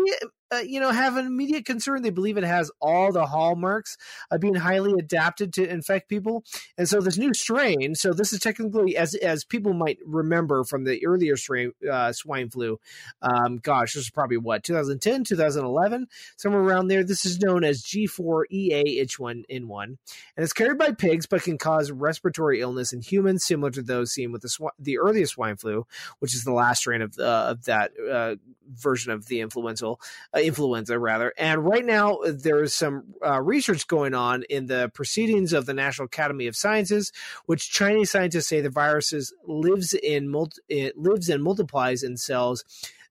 [0.53, 2.03] uh, you know, have an immediate concern.
[2.03, 3.97] They believe it has all the hallmarks
[4.31, 6.45] of being highly adapted to infect people.
[6.77, 10.85] And so this new strain, so this is technically, as as people might remember from
[10.85, 12.79] the earlier strain, uh, swine flu,
[13.23, 17.05] um, gosh, this is probably what, 2010, 2011, somewhere around there.
[17.05, 19.85] This is known as G4EA-H1N1.
[19.85, 19.99] And
[20.37, 24.33] it's carried by pigs, but can cause respiratory illness in humans, similar to those seen
[24.33, 25.87] with the, sw- the earliest swine flu,
[26.19, 28.35] which is the last strain of, uh, of that uh,
[28.75, 29.95] version of the influenza.
[30.43, 31.33] Influenza rather.
[31.39, 35.75] And right now, there is some uh, research going on in the proceedings of the
[35.75, 37.13] National Academy of Sciences,
[37.47, 42.65] which Chinese scientists say the viruses lives in multi- it lives and multiplies in cells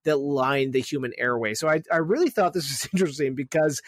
[0.04, 1.54] that line the human airway.
[1.54, 3.82] So I, I really thought this was interesting because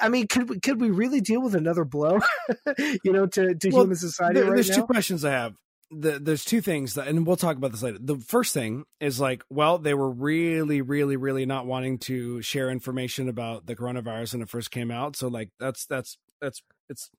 [0.00, 2.18] I mean, could we, could we really deal with another blow,
[3.04, 4.40] you know, to, to well, human society?
[4.40, 4.76] There, right there's now?
[4.76, 5.54] two questions I have
[5.90, 7.98] the, there's two things that, and we'll talk about this later.
[8.00, 12.70] The first thing is like, well, they were really, really, really not wanting to share
[12.70, 15.16] information about the coronavirus when it first came out.
[15.16, 17.10] So like, that's that's that's it's.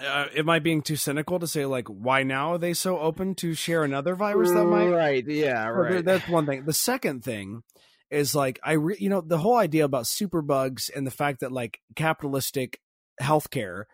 [0.00, 3.34] Uh, am I being too cynical to say like why now are they so open
[3.34, 4.90] to share another virus that might?
[4.90, 5.26] Right.
[5.26, 5.66] Yeah.
[5.68, 6.04] Right.
[6.04, 6.64] That's one thing.
[6.64, 7.62] The second thing
[8.08, 11.50] is like I, re- you know, the whole idea about superbugs and the fact that
[11.50, 12.80] like capitalistic
[13.20, 13.84] healthcare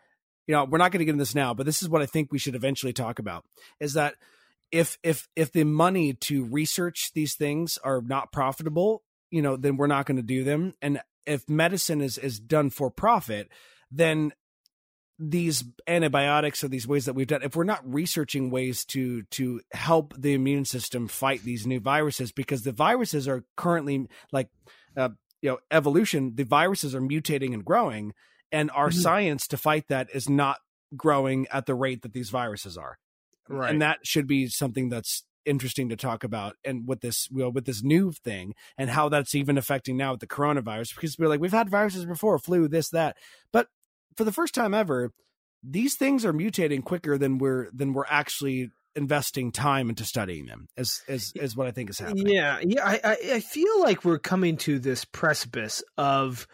[0.46, 2.07] you know, we're not going to get into this now, but this is what I
[2.07, 3.44] think we should eventually talk about
[3.80, 4.14] is that
[4.70, 9.76] if if if the money to research these things are not profitable, you know, then
[9.76, 10.74] we're not going to do them.
[10.83, 13.48] And if medicine is is done for profit,
[13.90, 14.33] then
[15.18, 19.61] these antibiotics or these ways that we've done if we're not researching ways to to
[19.72, 24.48] help the immune system fight these new viruses because the viruses are currently like
[24.96, 28.12] uh, you know evolution the viruses are mutating and growing
[28.55, 29.01] and our mm-hmm.
[29.01, 30.59] science to fight that is not
[30.97, 32.99] growing at the rate that these viruses are.
[33.49, 33.71] Right.
[33.71, 37.51] And that should be something that's interesting to talk about and with this you know,
[37.51, 41.29] with this new thing and how that's even affecting now with the coronavirus because we're
[41.29, 43.14] like we've had viruses before flu this that
[43.53, 43.69] but
[44.17, 45.12] for the first time ever
[45.62, 50.67] these things are mutating quicker than we're than we're actually investing time into studying them
[50.79, 52.29] is is is what I think is happening.
[52.29, 52.87] Yeah, yeah.
[52.87, 56.47] I I feel like we're coming to this precipice of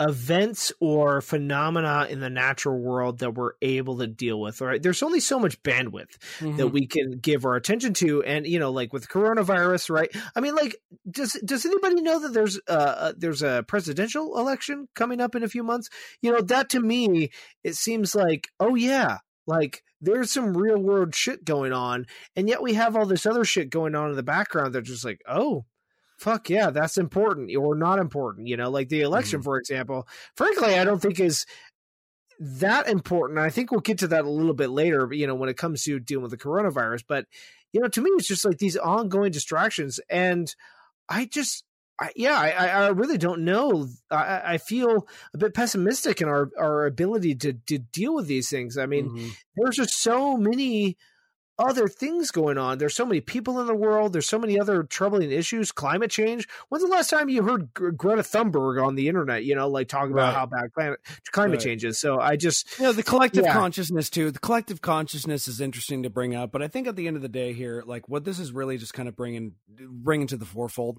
[0.00, 4.82] events or phenomena in the natural world that we're able to deal with right?
[4.82, 6.56] There's only so much bandwidth mm-hmm.
[6.56, 10.10] that we can give our attention to and you know like with coronavirus right?
[10.34, 10.76] I mean like
[11.08, 15.44] does does anybody know that there's uh, uh there's a presidential election coming up in
[15.44, 15.88] a few months?
[16.20, 17.30] You know that to me
[17.62, 22.62] it seems like oh yeah like there's some real world shit going on and yet
[22.62, 25.64] we have all this other shit going on in the background that's just like oh
[26.18, 28.48] fuck yeah, that's important or not important.
[28.48, 29.44] You know, like the election, mm-hmm.
[29.44, 30.08] for example.
[30.36, 31.46] Frankly, I don't think is
[32.38, 33.38] that important.
[33.38, 35.82] I think we'll get to that a little bit later, you know, when it comes
[35.84, 37.04] to dealing with the coronavirus.
[37.06, 37.26] But,
[37.72, 40.54] you know, to me, it's just like these ongoing distractions, and
[41.08, 41.64] I just.
[41.96, 43.86] I, yeah, I, I really don't know.
[44.10, 48.50] I, I feel a bit pessimistic in our, our ability to, to deal with these
[48.50, 48.76] things.
[48.76, 49.28] I mean, mm-hmm.
[49.54, 50.96] there's just so many
[51.58, 52.78] other things going on.
[52.78, 54.12] There's so many people in the world.
[54.12, 55.72] There's so many other troubling issues.
[55.72, 56.48] Climate change.
[56.68, 59.44] When's the last time you heard G- Greta Thunberg on the internet?
[59.44, 60.34] You know, like talking about right.
[60.34, 61.00] how bad climate
[61.32, 61.64] climate right.
[61.64, 61.98] change is.
[62.00, 63.52] So I just, you know, the collective yeah.
[63.52, 64.30] consciousness too.
[64.30, 67.22] The collective consciousness is interesting to bring up, but I think at the end of
[67.22, 70.44] the day here, like what this is really just kind of bringing bringing to the
[70.44, 70.98] forefold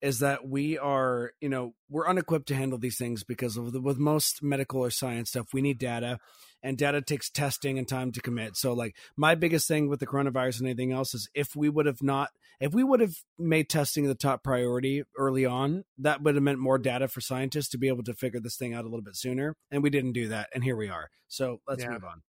[0.00, 3.80] is that we are, you know, we're unequipped to handle these things because of the,
[3.80, 6.18] with most medical or science stuff, we need data
[6.62, 8.56] and data takes testing and time to commit.
[8.56, 11.86] So like my biggest thing with the coronavirus and anything else is if we would
[11.86, 16.34] have not if we would have made testing the top priority early on, that would
[16.34, 18.88] have meant more data for scientists to be able to figure this thing out a
[18.88, 19.56] little bit sooner.
[19.70, 20.50] And we didn't do that.
[20.54, 21.08] And here we are.
[21.26, 21.90] So let's yeah.
[21.90, 22.22] move on.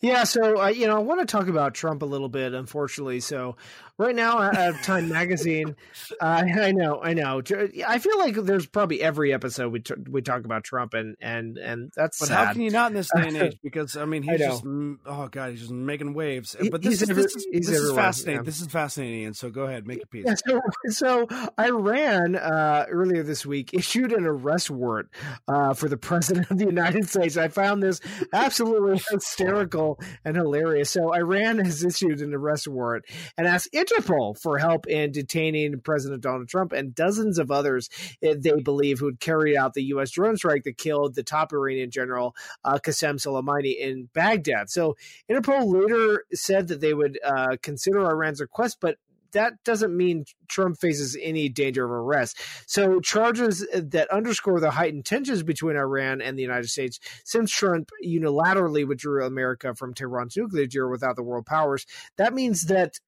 [0.00, 2.52] Yeah, so uh, you know, I want to talk about Trump a little bit.
[2.52, 3.56] Unfortunately, so
[3.96, 5.76] right now Time Magazine,
[6.20, 7.42] uh, I know, I know.
[7.86, 11.56] I feel like there's probably every episode we t- we talk about Trump, and and
[11.56, 12.18] and that's.
[12.18, 12.46] But sad.
[12.46, 13.58] how can you not in this day and age?
[13.64, 16.54] Because I mean, he's I just oh god, he's just making waves.
[16.70, 18.40] But this is, this is, this is fascinating.
[18.40, 18.44] Yeah.
[18.44, 20.26] This is fascinating, and so go ahead, make a piece.
[20.26, 25.08] Yeah, so, so Iran uh, earlier this week issued an arrest warrant
[25.48, 27.36] uh, for the president of the United States.
[27.36, 28.00] I found this
[28.32, 30.90] absolutely hysterical hysterical and hilarious.
[30.90, 33.04] So Iran has issued an arrest warrant
[33.36, 37.88] and asked Interpol for help in detaining President Donald Trump and dozens of others
[38.22, 40.10] eh, they believe who carried out the U.S.
[40.10, 44.70] drone strike that killed the top Iranian general uh, Qasem Soleimani in Baghdad.
[44.70, 44.96] So
[45.30, 48.96] Interpol later said that they would uh, consider Iran's request, but
[49.34, 52.40] that doesn't mean Trump faces any danger of arrest.
[52.66, 57.90] So charges that underscore the heightened tensions between Iran and the United States since Trump
[58.04, 61.86] unilaterally withdrew America from Tehran's nuclear deal without the world powers.
[62.16, 62.98] That means that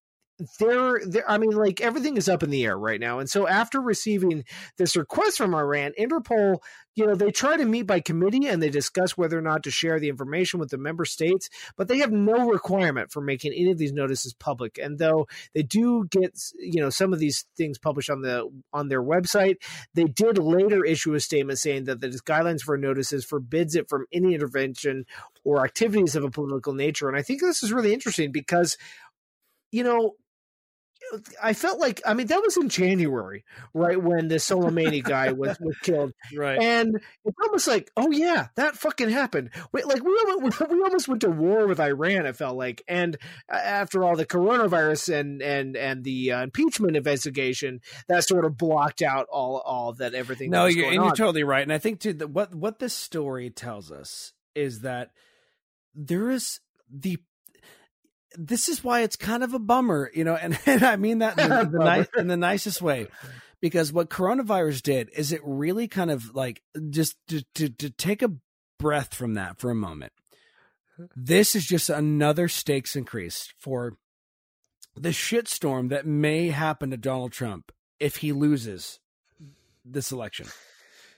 [0.59, 3.18] there, I mean, like everything is up in the air right now.
[3.20, 4.44] And so after receiving
[4.77, 6.59] this request from Iran, Interpol,
[6.94, 9.70] you know, they try to meet by committee and they discuss whether or not to
[9.70, 13.70] share the information with the member states, but they have no requirement for making any
[13.70, 14.79] of these notices public.
[14.79, 18.88] And though they do get, you know, some of these things published on the on
[18.88, 19.57] their website,
[19.94, 24.07] they did later issue a statement saying that the guidelines for notices forbids it from
[24.12, 25.05] any intervention
[25.44, 27.09] or activities of a political nature.
[27.09, 28.77] And I think this is really interesting because
[29.72, 30.14] you know,
[31.42, 35.59] I felt like I mean that was in January, right when the Soleimani guy was,
[35.61, 36.61] was killed, right?
[36.61, 39.51] And it's almost like, oh yeah, that fucking happened.
[39.73, 42.27] We, like we almost, we almost went to war with Iran.
[42.27, 43.16] It felt like, and
[43.49, 49.03] after all the coronavirus and and and the uh, impeachment investigation, that sort of blocked
[49.03, 50.51] out all all that everything.
[50.51, 51.05] No, you're, and on.
[51.07, 51.62] you're totally right.
[51.62, 55.11] And I think too that what what this story tells us is that
[55.95, 57.19] there is the
[58.37, 61.38] this is why it's kind of a bummer, you know, and, and I mean that
[61.38, 63.09] in the, the nice, in the nicest way,
[63.61, 68.22] because what coronavirus did is it really kind of like just to, to, to take
[68.22, 68.33] a
[68.79, 70.12] breath from that for a moment.
[71.14, 73.99] This is just another stakes increase for
[74.94, 77.70] the shitstorm that may happen to Donald Trump
[78.01, 78.99] if he loses
[79.85, 80.46] this election.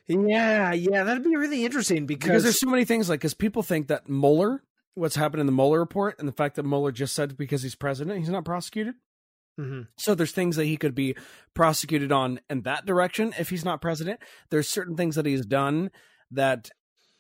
[0.09, 3.63] Yeah, yeah, that'd be really interesting because, because there's so many things like because people
[3.63, 4.63] think that Mueller
[4.99, 7.75] what's happened in the Mueller report and the fact that Mueller just said because he's
[7.75, 8.95] president, he's not prosecuted.
[9.59, 9.83] Mm-hmm.
[9.97, 11.17] So there's things that he could be
[11.55, 14.21] prosecuted on in that direction if he's not president.
[14.51, 15.91] There's certain things that he's done
[16.31, 16.71] that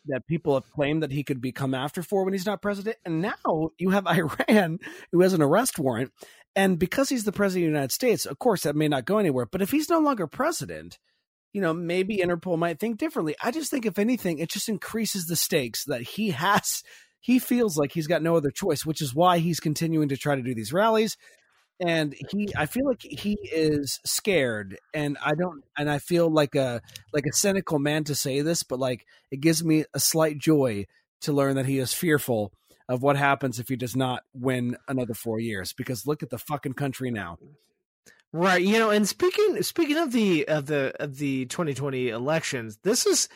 [0.07, 2.97] that people have claimed that he could be come after for when he's not president.
[3.05, 4.07] And now you have
[4.49, 4.79] Iran
[5.13, 6.13] who has an arrest warrant.
[6.57, 9.19] And because he's the president of the United States, of course that may not go
[9.19, 9.47] anywhere.
[9.47, 10.99] But if he's no longer president,
[11.53, 13.35] you know, maybe Interpol might think differently.
[13.43, 16.83] I just think if anything, it just increases the stakes that he has
[17.21, 20.35] he feels like he's got no other choice, which is why he's continuing to try
[20.35, 21.17] to do these rallies.
[21.81, 26.57] And he, I feel like he is scared, and I don't, and I feel like
[26.57, 30.39] a like a cynical man to say this, but like it gives me a slight
[30.39, 30.87] joy
[31.21, 32.53] to learn that he is fearful
[32.89, 35.73] of what happens if he does not win another four years.
[35.73, 37.39] Because look at the fucking country now.
[38.33, 43.07] Right, you know, and speaking speaking of the of the of the 2020 elections, this
[43.07, 43.29] is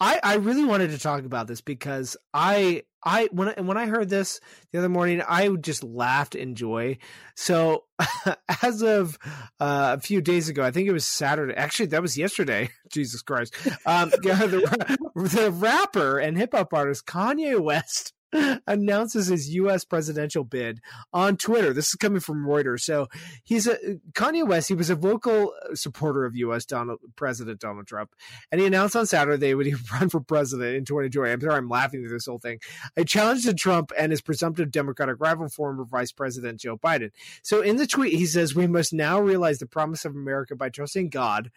[0.00, 3.86] I, I really wanted to talk about this because I I when I, when I
[3.86, 4.40] heard this
[4.72, 6.98] the other morning, I just laughed in joy.
[7.36, 7.84] So
[8.62, 9.18] as of
[9.58, 11.54] uh, a few days ago, I think it was Saturday.
[11.54, 12.70] Actually, that was yesterday.
[12.90, 13.54] Jesus Christ!
[13.86, 18.14] Um, the, the rapper and hip hop artist Kanye West
[18.66, 19.84] announces his U.S.
[19.84, 20.80] presidential bid
[21.12, 21.72] on Twitter.
[21.72, 22.80] This is coming from Reuters.
[22.80, 23.08] So
[23.42, 23.76] he's a
[24.12, 24.68] Kanye West.
[24.68, 26.64] He was a vocal supporter of U.S.
[26.64, 28.10] Donald President Donald Trump,
[28.50, 31.32] and he announced on Saturday when he run for president in 2020.
[31.32, 32.60] I'm sorry, I'm laughing through this whole thing.
[32.96, 37.10] I challenged Trump and his presumptive Democratic rival, former Vice President Joe Biden.
[37.42, 40.68] So in the tweet, he says, "We must now realize the promise of America by
[40.68, 41.50] trusting God."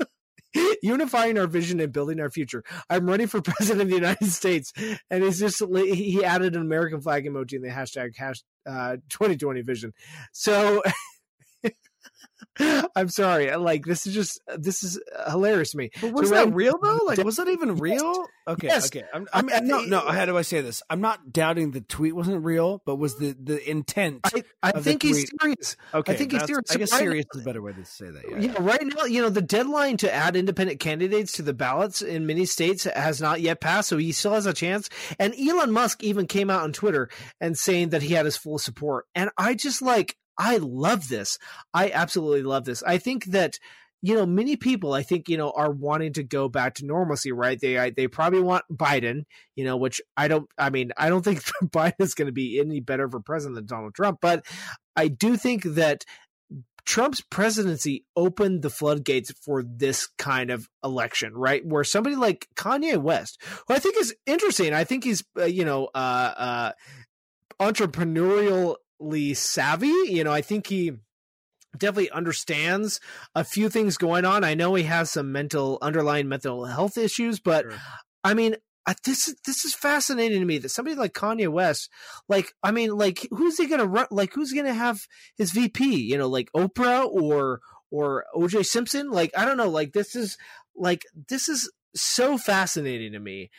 [0.82, 2.64] unifying our vision and building our future.
[2.88, 4.72] I'm running for president of the United States,
[5.10, 9.62] and he's just he added an American flag emoji in the hashtag hash uh, 2020
[9.62, 9.92] vision.
[10.32, 10.82] So.
[12.96, 13.50] I'm sorry.
[13.50, 15.90] Uh, like this is just uh, this is uh, hilarious to me.
[16.00, 16.98] But was so that real though?
[17.06, 18.26] Like was that even real?
[18.48, 18.86] Okay, Yes.
[18.86, 19.02] okay.
[19.12, 20.00] I'm, I'm, I'm no, no.
[20.00, 20.82] How do I say this?
[20.88, 24.20] I'm not doubting the tweet wasn't real, but was the the intent?
[24.24, 25.76] I, I think he's serious.
[25.92, 26.70] okay, I think he's serious.
[26.70, 28.22] I guess Right- serious is a better way to say that.
[28.30, 28.38] Yeah.
[28.38, 32.26] Yeah, right now, you know, the deadline to add independent candidates to the ballots in
[32.26, 34.88] many states has not yet passed, so he still has a chance.
[35.18, 37.08] And Elon Musk even came out on Twitter
[37.40, 39.06] and saying that he had his full support.
[39.14, 41.38] And I just like, I love this.
[41.72, 42.82] I absolutely love this.
[42.82, 43.58] I think that
[44.02, 47.32] you know many people i think you know are wanting to go back to normalcy
[47.32, 49.24] right they I, they probably want biden
[49.54, 52.60] you know which i don't i mean i don't think biden is going to be
[52.60, 54.44] any better for president than donald trump but
[54.96, 56.04] i do think that
[56.86, 61.66] Trump's presidency opened the floodgates for this kind of election, right?
[61.66, 65.64] Where somebody like Kanye West, who I think is interesting, I think he's, uh, you
[65.64, 66.72] know, uh, uh,
[67.60, 68.76] entrepreneurially
[69.34, 69.92] savvy.
[70.06, 70.92] You know, I think he
[71.76, 73.00] definitely understands
[73.34, 74.44] a few things going on.
[74.44, 77.78] I know he has some mental, underlying mental health issues, but Sure.
[78.24, 81.90] I mean, I, this is this is fascinating to me that somebody like Kanye West,
[82.28, 84.06] like I mean, like who's he gonna run?
[84.10, 85.00] Like who's gonna have
[85.36, 85.84] his VP?
[85.84, 89.10] You know, like Oprah or or OJ Simpson?
[89.10, 89.68] Like I don't know.
[89.68, 90.38] Like this is
[90.76, 93.50] like this is so fascinating to me.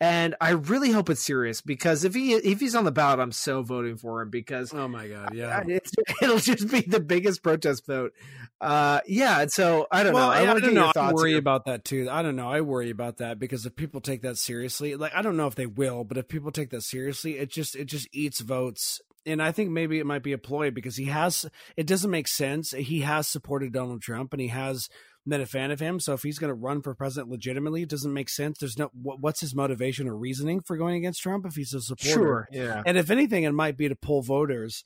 [0.00, 3.32] And I really hope it's serious because if he if he's on the ballot, I'm
[3.32, 5.34] so voting for him because Oh my god.
[5.34, 5.64] Yeah.
[6.22, 8.12] it'll just be the biggest protest vote.
[8.60, 10.32] Uh, yeah, and so I don't well, know.
[10.32, 10.92] I, I, I want to don't know.
[10.94, 11.38] I worry here.
[11.38, 12.08] about that too.
[12.10, 12.50] I don't know.
[12.50, 15.56] I worry about that because if people take that seriously, like I don't know if
[15.56, 19.00] they will, but if people take that seriously, it just it just eats votes.
[19.26, 21.44] And I think maybe it might be a ploy because he has.
[21.76, 22.70] It doesn't make sense.
[22.70, 24.88] He has supported Donald Trump and he has
[25.28, 26.00] been a fan of him.
[26.00, 28.58] So if he's going to run for president legitimately, it doesn't make sense.
[28.58, 31.80] There's no what, what's his motivation or reasoning for going against Trump if he's a
[31.80, 32.12] supporter.
[32.12, 32.82] Sure, yeah.
[32.86, 34.84] And if anything, it might be to pull voters,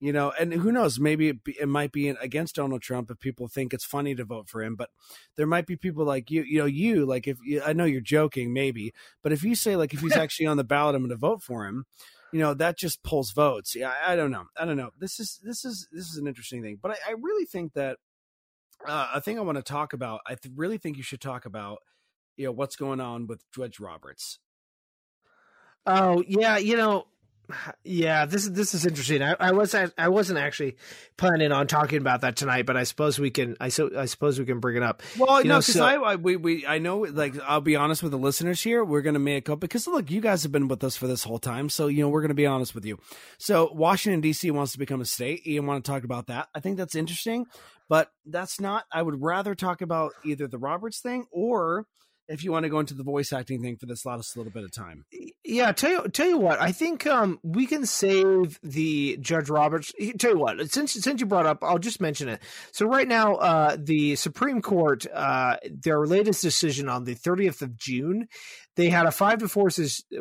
[0.00, 0.32] you know.
[0.38, 0.98] And who knows?
[0.98, 4.24] Maybe it, be, it might be against Donald Trump if people think it's funny to
[4.24, 4.76] vote for him.
[4.76, 4.90] But
[5.36, 8.00] there might be people like you, you know, you like if you, I know you're
[8.00, 11.10] joking, maybe, but if you say like if he's actually on the ballot, I'm going
[11.10, 11.84] to vote for him.
[12.30, 13.74] You know that just pulls votes.
[13.74, 14.44] Yeah, I, I don't know.
[14.54, 14.90] I don't know.
[14.98, 17.96] This is this is this is an interesting thing, but I, I really think that
[18.86, 20.20] uh, a thing I want to talk about.
[20.26, 21.78] I th- really think you should talk about
[22.36, 24.38] you know what's going on with Judge Roberts.
[25.86, 27.06] Oh yeah, you know,
[27.84, 28.26] yeah.
[28.26, 29.22] This is this is interesting.
[29.22, 30.76] I, I was I wasn't actually
[31.16, 33.56] planning on talking about that tonight, but I suppose we can.
[33.60, 35.02] I so I suppose we can bring it up.
[35.18, 37.76] Well, You no, know, because so- I, I we we I know like I'll be
[37.76, 38.84] honest with the listeners here.
[38.84, 41.38] We're gonna make up because look, you guys have been with us for this whole
[41.38, 42.98] time, so you know we're gonna be honest with you.
[43.38, 44.50] So Washington D.C.
[44.50, 45.46] wants to become a state.
[45.46, 46.48] You want to talk about that?
[46.54, 47.46] I think that's interesting,
[47.88, 48.84] but that's not.
[48.92, 51.86] I would rather talk about either the Roberts thing or
[52.28, 54.64] if you want to go into the voice acting thing for this last little bit
[54.64, 55.04] of time.
[55.44, 59.92] Yeah, tell you tell you what, I think um we can save the Judge Roberts.
[60.18, 62.40] Tell you what, since since you brought up, I'll just mention it.
[62.72, 67.76] So right now, uh, the Supreme Court, uh, their latest decision on the 30th of
[67.76, 68.28] June,
[68.78, 69.68] they had a five to four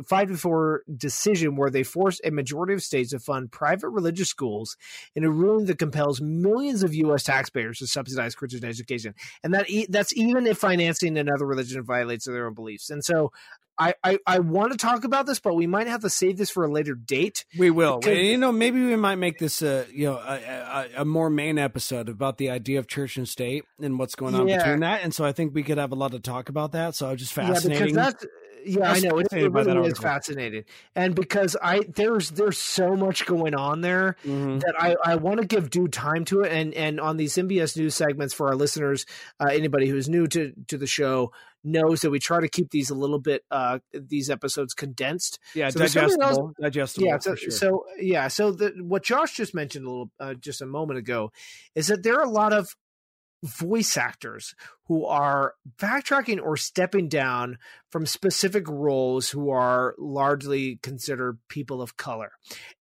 [0.07, 4.29] five to four decision where they forced a majority of states to fund private religious
[4.29, 4.75] schools
[5.15, 7.23] in a ruling that compels millions of U.S.
[7.23, 12.25] taxpayers to subsidize Christian education, and that e- that's even if financing another religion violates
[12.25, 12.89] their own beliefs.
[12.89, 13.31] And so
[13.79, 16.49] I, I, I want to talk about this, but we might have to save this
[16.49, 17.45] for a later date.
[17.59, 17.99] We will.
[17.99, 21.29] Because- you know, maybe we might make this a you know a, a, a more
[21.29, 24.57] main episode about the idea of church and state and what's going on Yeah.
[24.57, 25.03] between that.
[25.03, 26.95] And so I think we could have a lot to talk about that.
[26.95, 27.93] So just Yeah, fascinating.
[27.93, 28.25] because that's
[28.67, 30.63] yeah, I know it, fascinated it really is fascinating,
[30.95, 34.59] and because I there's there's so much going on there Mhm.
[34.61, 37.77] that I, I want to give due time to it, and and on these NBS
[37.77, 39.05] news segments for our listeners,
[39.39, 41.31] uh, anybody who's new to to the show
[41.63, 45.69] knows that we try to keep these a little bit uh these episodes condensed Yeah,
[45.69, 46.53] So digestible.
[46.61, 47.07] digestible.
[47.07, 47.49] yeah so, sure.
[47.51, 51.31] so yeah so the, what josh just mentioned a little uh, just a moment ago
[51.75, 52.69] is that there are a lot of
[53.43, 54.55] voice actors
[54.87, 57.57] who are backtracking or stepping down
[57.91, 62.31] from specific roles who are largely considered people of color.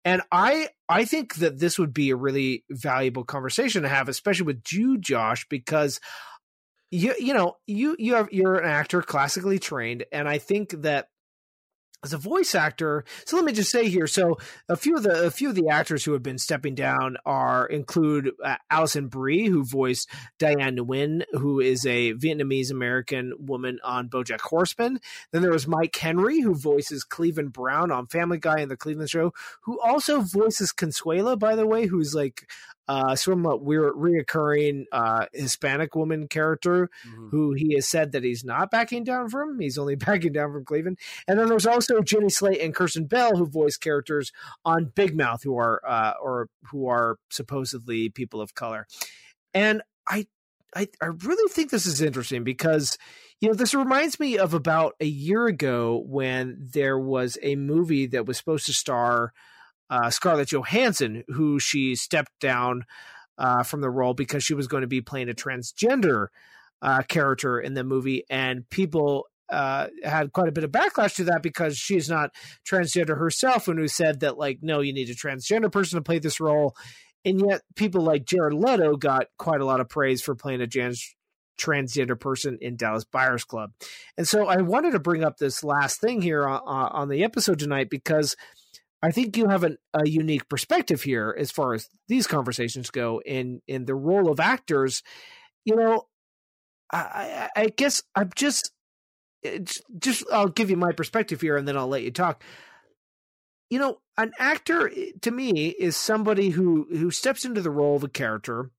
[0.05, 4.47] And i i think that this would be a really valuable conversation to have especially
[4.47, 6.01] with you josh because
[6.91, 11.09] you you know you you have you're an actor classically trained and i think that
[12.07, 13.05] as a voice actor.
[13.27, 14.07] So let me just say here.
[14.07, 14.39] So
[14.69, 17.67] a few of the a few of the actors who have been stepping down are
[17.67, 24.09] include uh, Alison Brie, who voiced Diane Nguyen, who is a Vietnamese American woman on
[24.09, 25.01] BoJack Horseman.
[25.33, 29.11] Then there was Mike Henry, who voices Cleveland Brown on Family Guy and the Cleveland
[29.11, 29.33] Show,
[29.63, 32.49] who also voices Consuela, by the way, who's like
[32.89, 37.29] uh, somewhat weird, reoccurring uh, Hispanic woman character mm-hmm.
[37.29, 39.59] who he has said that he's not backing down from.
[39.59, 40.99] He's only backing down from Cleveland.
[41.27, 44.33] And then there's also Jenny Slate and Kristen Bell who voice characters
[44.65, 48.87] on Big Mouth who are uh, or who are supposedly people of color.
[49.55, 50.27] And I,
[50.75, 52.99] I I really think this is interesting because
[53.41, 58.07] you know this reminds me of about a year ago when there was a movie
[58.07, 59.33] that was supposed to star
[59.91, 62.85] uh, Scarlett Johansson, who she stepped down
[63.39, 66.29] uh, from the role because she was going to be playing a transgender
[66.83, 71.25] uh, character in the movie, and people uh, had quite a bit of backlash to
[71.25, 72.31] that because she's not
[72.69, 76.19] transgender herself, and who said that like, no, you need a transgender person to play
[76.19, 76.75] this role,
[77.25, 80.67] and yet people like Jared Leto got quite a lot of praise for playing a
[80.67, 81.15] trans-
[81.59, 83.71] transgender person in Dallas Buyers Club,
[84.17, 87.59] and so I wanted to bring up this last thing here on, on the episode
[87.59, 88.37] tonight because
[89.07, 93.23] I think you have an, a unique perspective here as far as these conversations go
[93.25, 95.05] in in the role of actors.
[95.65, 96.09] You know,
[96.93, 98.73] I, I guess I'm just
[100.01, 102.43] just I'll give you my perspective here, and then I'll let you talk.
[103.71, 107.95] You know, an actor eh, to me is somebody who who steps into the role
[107.95, 108.73] of a character,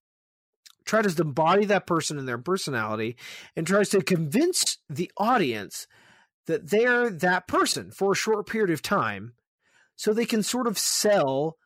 [0.84, 3.16] tries to embody that person and their personality,
[3.56, 5.88] and tries to convince the audience
[6.48, 9.32] that they're that person for a short period of time
[9.98, 11.58] so they can sort of sell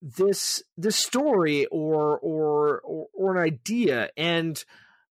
[0.00, 4.64] this this story or or or, or an idea and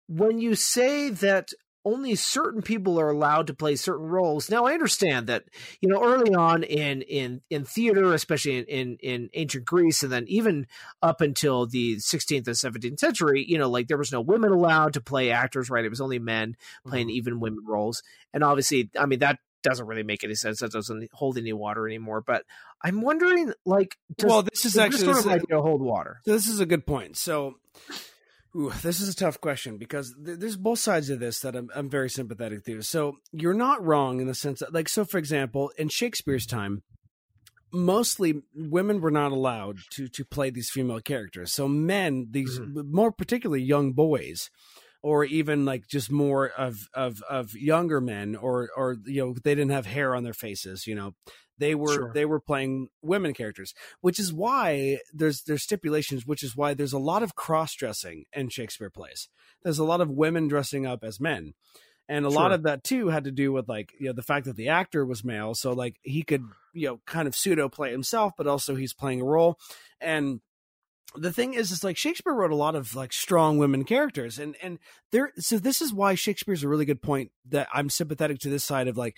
[0.08, 1.54] when you say that
[1.86, 4.50] only certain people are allowed to play certain roles.
[4.50, 5.44] Now, I understand that
[5.82, 10.12] you know early on in in in theater, especially in in, in ancient Greece, and
[10.12, 10.68] then even
[11.02, 14.94] up until the 16th and 17th century, you know, like there was no women allowed
[14.94, 15.86] to play actors, right?
[15.86, 16.56] It was only men
[16.88, 17.18] playing mm-hmm.
[17.18, 18.02] even women roles,
[18.34, 20.60] and obviously, I mean that doesn't really make any sense.
[20.60, 22.22] That doesn't hold any water anymore.
[22.22, 22.44] But
[22.84, 26.22] I'm wondering, like, does, well, this is actually sort of idea hold water.
[26.26, 27.18] This is a good point.
[27.18, 27.56] So,
[28.56, 31.70] ooh, this is a tough question because th- there's both sides of this that I'm,
[31.74, 32.82] I'm very sympathetic to.
[32.82, 36.84] So you're not wrong in the sense that, like, so for example, in Shakespeare's time,
[37.72, 41.52] mostly women were not allowed to to play these female characters.
[41.52, 42.94] So men, these mm-hmm.
[42.94, 44.52] more particularly young boys
[45.04, 49.54] or even like just more of of of younger men or or you know they
[49.54, 51.14] didn't have hair on their faces you know
[51.60, 52.12] they were sure.
[52.14, 56.94] they were playing women characters which is why there's there's stipulations which is why there's
[56.94, 59.30] a lot of cross dressing in shakespeare plays
[59.64, 61.54] there's a lot of women dressing up as men
[62.10, 62.42] and a sure.
[62.42, 64.70] lot of that too had to do with like you know the fact that the
[64.70, 66.44] actor was male so like he could
[66.74, 69.60] you know kind of pseudo play himself but also he's playing a role
[70.02, 70.40] and
[71.16, 74.56] the thing is is like shakespeare wrote a lot of like strong women characters and
[74.62, 74.80] and
[75.12, 78.64] there so this is why shakespeare's a really good point that i'm sympathetic to this
[78.64, 79.16] side of like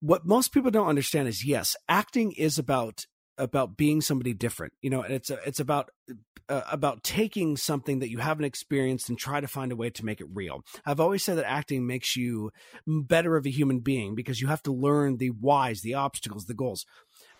[0.00, 3.06] what most people don't understand is yes acting is about
[3.38, 5.90] about being somebody different you know and it's it's about
[6.48, 10.04] uh, about taking something that you haven't experienced and try to find a way to
[10.04, 10.62] make it real.
[10.86, 12.50] I've always said that acting makes you
[12.86, 16.54] better of a human being because you have to learn the whys the obstacles the
[16.54, 16.86] goals.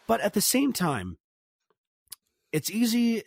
[0.07, 1.17] But at the same time
[2.53, 3.23] it's easy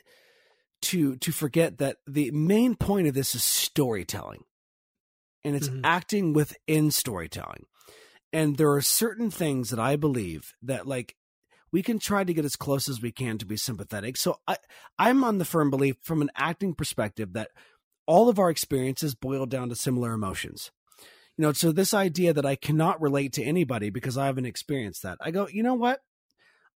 [0.83, 4.43] to to forget that the main point of this is storytelling.
[5.43, 5.85] And it's mm-hmm.
[5.85, 7.65] acting within storytelling.
[8.31, 11.15] And there are certain things that i believe that like
[11.71, 14.17] we can try to get as close as we can to be sympathetic.
[14.17, 14.57] So i
[14.97, 17.49] i'm on the firm belief from an acting perspective that
[18.07, 20.71] all of our experiences boil down to similar emotions.
[21.37, 25.03] You know so this idea that i cannot relate to anybody because i haven't experienced
[25.03, 26.01] that i go you know what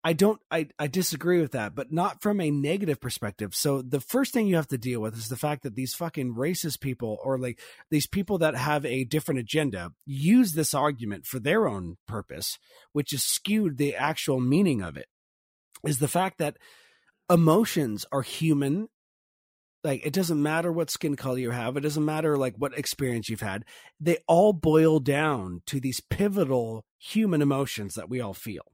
[0.05, 3.55] I don't I, I disagree with that, but not from a negative perspective.
[3.55, 6.34] So the first thing you have to deal with is the fact that these fucking
[6.34, 11.38] racist people or like these people that have a different agenda use this argument for
[11.38, 12.59] their own purpose,
[12.92, 15.07] which is skewed the actual meaning of it.
[15.84, 16.57] Is the fact that
[17.30, 18.88] emotions are human
[19.84, 23.28] like it doesn't matter what skin color you have it doesn't matter like what experience
[23.28, 23.64] you've had
[24.00, 28.72] they all boil down to these pivotal human emotions that we all feel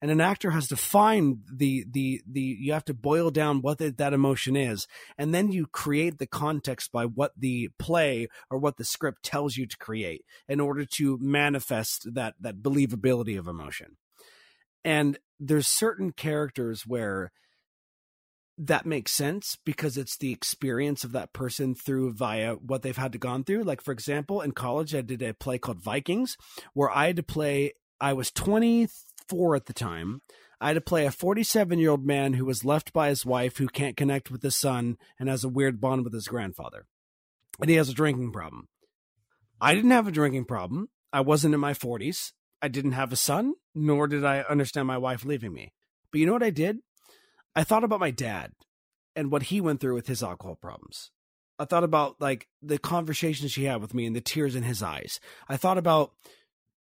[0.00, 3.78] and an actor has to find the the the you have to boil down what
[3.78, 4.86] the, that emotion is.
[5.16, 9.56] And then you create the context by what the play or what the script tells
[9.56, 13.96] you to create in order to manifest that that believability of emotion.
[14.84, 17.32] And there's certain characters where
[18.60, 23.12] that makes sense because it's the experience of that person through via what they've had
[23.12, 23.62] to gone through.
[23.62, 26.36] Like for example in college i did a play called vikings
[26.74, 28.30] where i had to play I was
[29.28, 30.22] 24 at the time.
[30.60, 33.58] I had to play a 47 year old man who was left by his wife
[33.58, 36.86] who can't connect with his son and has a weird bond with his grandfather.
[37.60, 38.68] And he has a drinking problem.
[39.60, 40.88] I didn't have a drinking problem.
[41.12, 42.32] I wasn't in my 40s.
[42.60, 45.72] I didn't have a son, nor did I understand my wife leaving me.
[46.10, 46.78] But you know what I did?
[47.54, 48.52] I thought about my dad
[49.14, 51.10] and what he went through with his alcohol problems.
[51.58, 54.82] I thought about like the conversations he had with me and the tears in his
[54.82, 55.18] eyes.
[55.48, 56.12] I thought about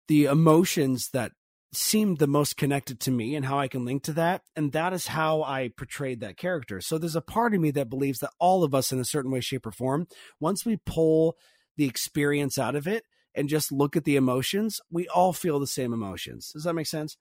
[0.07, 1.31] the emotions that
[1.77, 4.41] seemed the most connected to me and how I can link to that.
[4.55, 6.81] And that is how I portrayed that character.
[6.81, 9.31] So there's a part of me that believes that all of us, in a certain
[9.31, 10.07] way, shape, or form,
[10.39, 11.37] once we pull
[11.75, 13.03] the experience out of it
[13.35, 16.51] and just look at the emotions, we all feel the same emotions.
[16.51, 17.15] Does that make sense?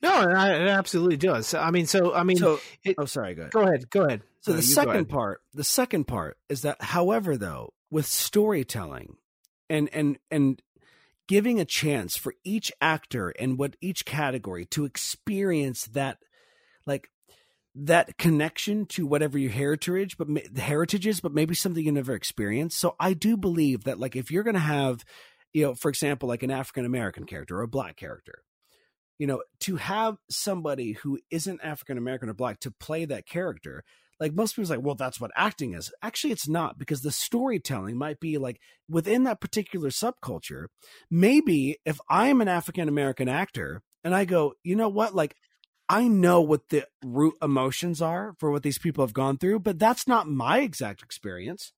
[0.00, 1.52] No, it absolutely does.
[1.52, 3.52] I mean, so I mean, So, it, oh, sorry, go ahead.
[3.52, 4.22] go ahead, go ahead.
[4.40, 9.16] So No, the second part, the second part is that, however, though, with storytelling
[9.68, 10.62] and and and
[11.28, 16.18] giving a chance for each actor and what each category to experience that,
[16.86, 17.10] like
[17.74, 22.14] that connection to whatever your heritage, but the heritage is, but maybe something you never
[22.14, 22.78] experienced.
[22.78, 25.04] So I do believe that, like, if you're going to have,
[25.52, 28.42] you know, for example, like an African American character or a black character,
[29.18, 33.84] you know, to have somebody who isn't African American or black to play that character,
[34.18, 35.92] like most people's like, well, that's what acting is.
[36.02, 40.66] Actually, it's not because the storytelling might be like within that particular subculture.
[41.10, 45.36] Maybe if I am an African American actor and I go, you know what, like
[45.88, 49.78] I know what the root emotions are for what these people have gone through, but
[49.78, 51.72] that's not my exact experience.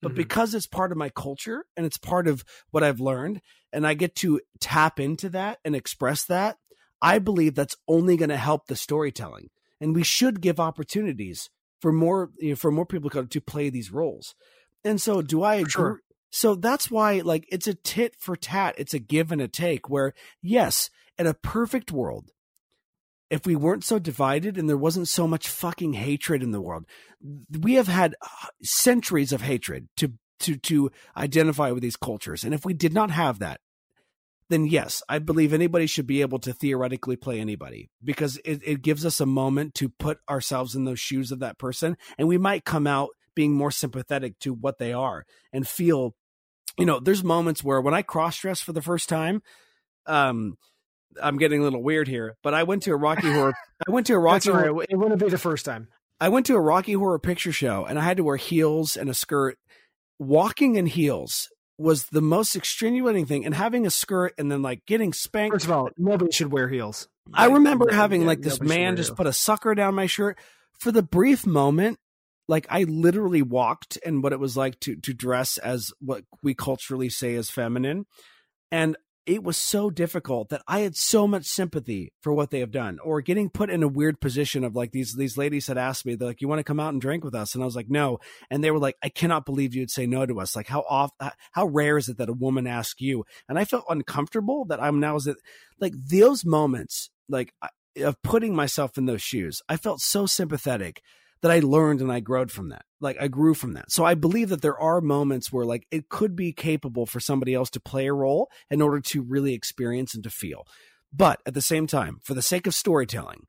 [0.00, 0.16] But Mhm.
[0.16, 3.40] because it's part of my culture and it's part of what I've learned,
[3.72, 6.56] and I get to tap into that and express that,
[7.02, 9.48] I believe that's only going to help the storytelling.
[9.80, 11.50] And we should give opportunities
[11.80, 14.34] for more you know, for more people to to play these roles.
[14.84, 15.70] And so, do I agree?
[15.70, 16.00] Sure.
[16.30, 18.74] So that's why, like, it's a tit for tat.
[18.76, 19.88] It's a give and a take.
[19.88, 20.12] Where
[20.42, 22.30] yes, in a perfect world,
[23.30, 26.84] if we weren't so divided and there wasn't so much fucking hatred in the world,
[27.58, 32.44] we have had uh, centuries of hatred to to to identify with these cultures.
[32.44, 33.60] And if we did not have that,
[34.48, 38.82] then yes, I believe anybody should be able to theoretically play anybody because it, it
[38.82, 42.38] gives us a moment to put ourselves in those shoes of that person, and we
[42.38, 46.14] might come out being more sympathetic to what they are and feel.
[46.78, 49.42] You know, there's moments where when I cross dress for the first time,
[50.06, 50.56] um,
[51.20, 53.54] I'm getting a little weird here, but I went to a Rocky Horror.
[53.86, 54.72] I went to a Rocky Horror.
[54.72, 54.86] right.
[54.88, 55.88] It wouldn't be the first time.
[56.20, 59.08] I went to a Rocky Horror Picture Show and I had to wear heels and
[59.08, 59.58] a skirt.
[60.18, 61.48] Walking in heels
[61.78, 65.54] was the most extenuating thing, and having a skirt and then like getting spanked.
[65.54, 67.08] First of all, nobody should wear heels.
[67.32, 69.16] I remember having yeah, like this man just heels.
[69.16, 70.38] put a sucker down my shirt
[70.78, 71.98] for the brief moment.
[72.48, 76.54] Like I literally walked and what it was like to to dress as what we
[76.54, 78.06] culturally say as feminine,
[78.72, 78.96] and
[79.28, 82.98] it was so difficult that I had so much sympathy for what they have done,
[83.04, 86.14] or getting put in a weird position of like these these ladies had asked me,
[86.14, 87.90] they're like, "You want to come out and drink with us?" And I was like,
[87.90, 88.20] "No,"
[88.50, 90.56] and they were like, "I cannot believe you'd say no to us.
[90.56, 91.10] Like how off
[91.52, 94.98] how rare is it that a woman asks you?" And I felt uncomfortable that I'm
[94.98, 95.36] now is it
[95.78, 97.52] like those moments like
[98.02, 99.60] of putting myself in those shoes.
[99.68, 101.02] I felt so sympathetic
[101.42, 102.84] that I learned and I growed from that.
[103.00, 103.90] Like I grew from that.
[103.90, 107.54] So I believe that there are moments where like it could be capable for somebody
[107.54, 110.64] else to play a role in order to really experience and to feel.
[111.12, 113.46] But at the same time, for the sake of storytelling,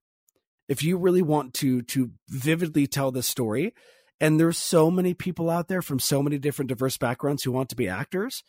[0.68, 3.74] if you really want to to vividly tell this story,
[4.22, 7.70] and there's so many people out there from so many different diverse backgrounds who want
[7.70, 8.44] to be actors,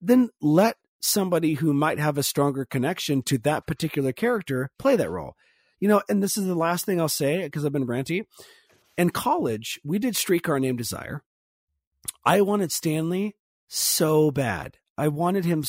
[0.00, 5.10] then let somebody who might have a stronger connection to that particular character play that
[5.10, 5.34] role.
[5.78, 8.24] You know, and this is the last thing I'll say because I've been ranty.
[9.00, 11.22] In college, we did Streetcar Named Desire.
[12.22, 13.34] I wanted Stanley
[13.66, 14.76] so bad.
[14.98, 15.64] I wanted him.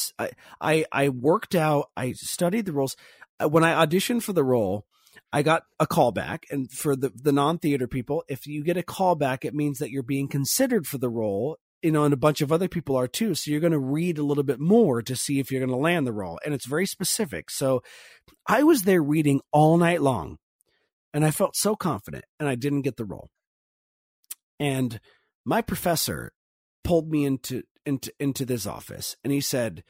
[0.60, 1.92] I I worked out.
[1.96, 2.98] I studied the roles.
[3.42, 4.86] Uh, When I auditioned for the role,
[5.32, 6.40] I got a callback.
[6.52, 9.92] And for the the non theater people, if you get a callback, it means that
[9.92, 11.58] you're being considered for the role.
[11.82, 13.34] You know, and a bunch of other people are too.
[13.34, 15.88] So you're going to read a little bit more to see if you're going to
[15.90, 17.50] land the role, and it's very specific.
[17.50, 17.82] So
[18.46, 20.38] I was there reading all night long,
[21.14, 23.30] and I felt so confident, and I didn't get the role.
[24.60, 25.00] And
[25.46, 26.32] my professor
[26.84, 29.84] pulled me into into into this office and he said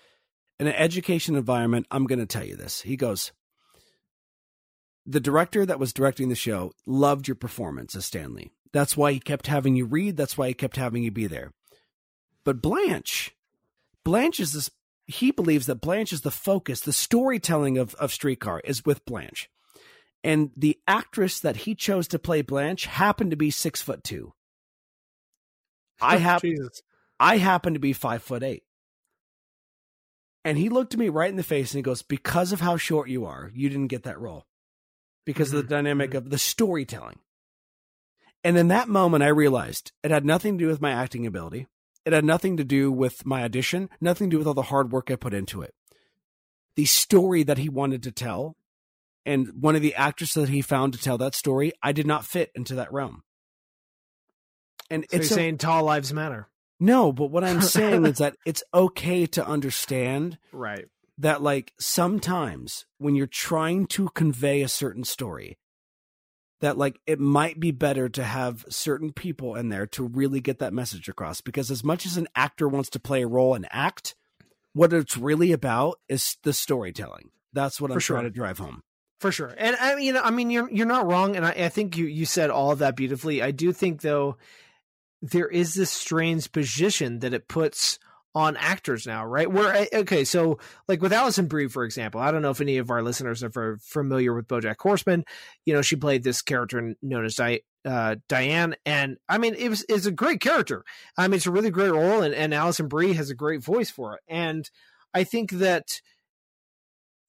[0.60, 2.82] in an education environment i'm going to tell you this.
[2.82, 3.32] He goes
[5.06, 8.52] the director that was directing the show loved your performance as stanley.
[8.74, 10.16] That's why he kept having you read.
[10.16, 11.52] That's why he kept having you be there.
[12.44, 13.36] But blanche
[14.04, 14.70] blanche is this
[15.08, 19.50] he believes that blanche is the focus the storytelling of of streetcar is with blanche
[20.24, 24.34] and the actress that he chose to play blanche happened to be six foot two
[26.00, 26.42] i have
[27.22, 28.64] I happen to be five foot eight.
[30.44, 32.78] And he looked at me right in the face and he goes, Because of how
[32.78, 34.48] short you are, you didn't get that role.
[35.24, 35.58] Because mm-hmm.
[35.58, 35.84] of the mm-hmm.
[35.84, 36.18] dynamic mm-hmm.
[36.18, 37.20] of the storytelling.
[38.44, 41.68] And in that moment, I realized it had nothing to do with my acting ability.
[42.06, 44.92] It had nothing to do with my audition, nothing to do with all the hard
[44.92, 45.76] work I put into it.
[46.76, 48.56] The story that he wanted to tell
[49.26, 52.26] and one of the actors that he found to tell that story, I did not
[52.26, 53.24] fit into that realm.
[54.90, 56.50] And so it's a, saying tall lives matter.
[56.80, 60.86] No, but what I'm saying is that it's okay to understand right
[61.18, 65.58] that like sometimes when you're trying to convey a certain story
[66.62, 70.60] that like it might be better to have certain people in there to really get
[70.60, 73.68] that message across because as much as an actor wants to play a role and
[73.72, 74.16] act
[74.74, 78.16] what it's really about is the storytelling that's what For i'm sure.
[78.18, 78.82] trying to drive home
[79.22, 79.54] for sure.
[79.56, 82.26] And I mean, I mean, you're you're not wrong, and I, I think you you
[82.26, 83.42] said all that beautifully.
[83.42, 84.38] I do think though
[85.22, 88.00] there is this strange position that it puts
[88.34, 89.52] on actors now, right?
[89.52, 90.58] Where okay, so
[90.88, 93.78] like with Alison Brie, for example, I don't know if any of our listeners are
[93.80, 95.24] familiar with BoJack Horseman.
[95.66, 99.70] You know, she played this character known as Di- uh, Diane, and I mean, it
[99.70, 100.84] was it's a great character.
[101.16, 103.92] I mean, it's a really great role, and, and Alison Brie has a great voice
[103.92, 104.22] for it.
[104.28, 104.68] And
[105.14, 106.02] I think that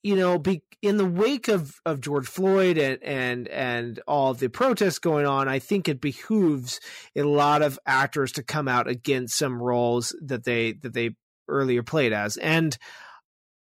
[0.02, 4.48] you know, be in the wake of, of George Floyd and, and and all the
[4.48, 6.80] protests going on, I think it behooves
[7.14, 11.14] a lot of actors to come out against some roles that they that they
[11.48, 12.36] earlier played as.
[12.36, 12.76] And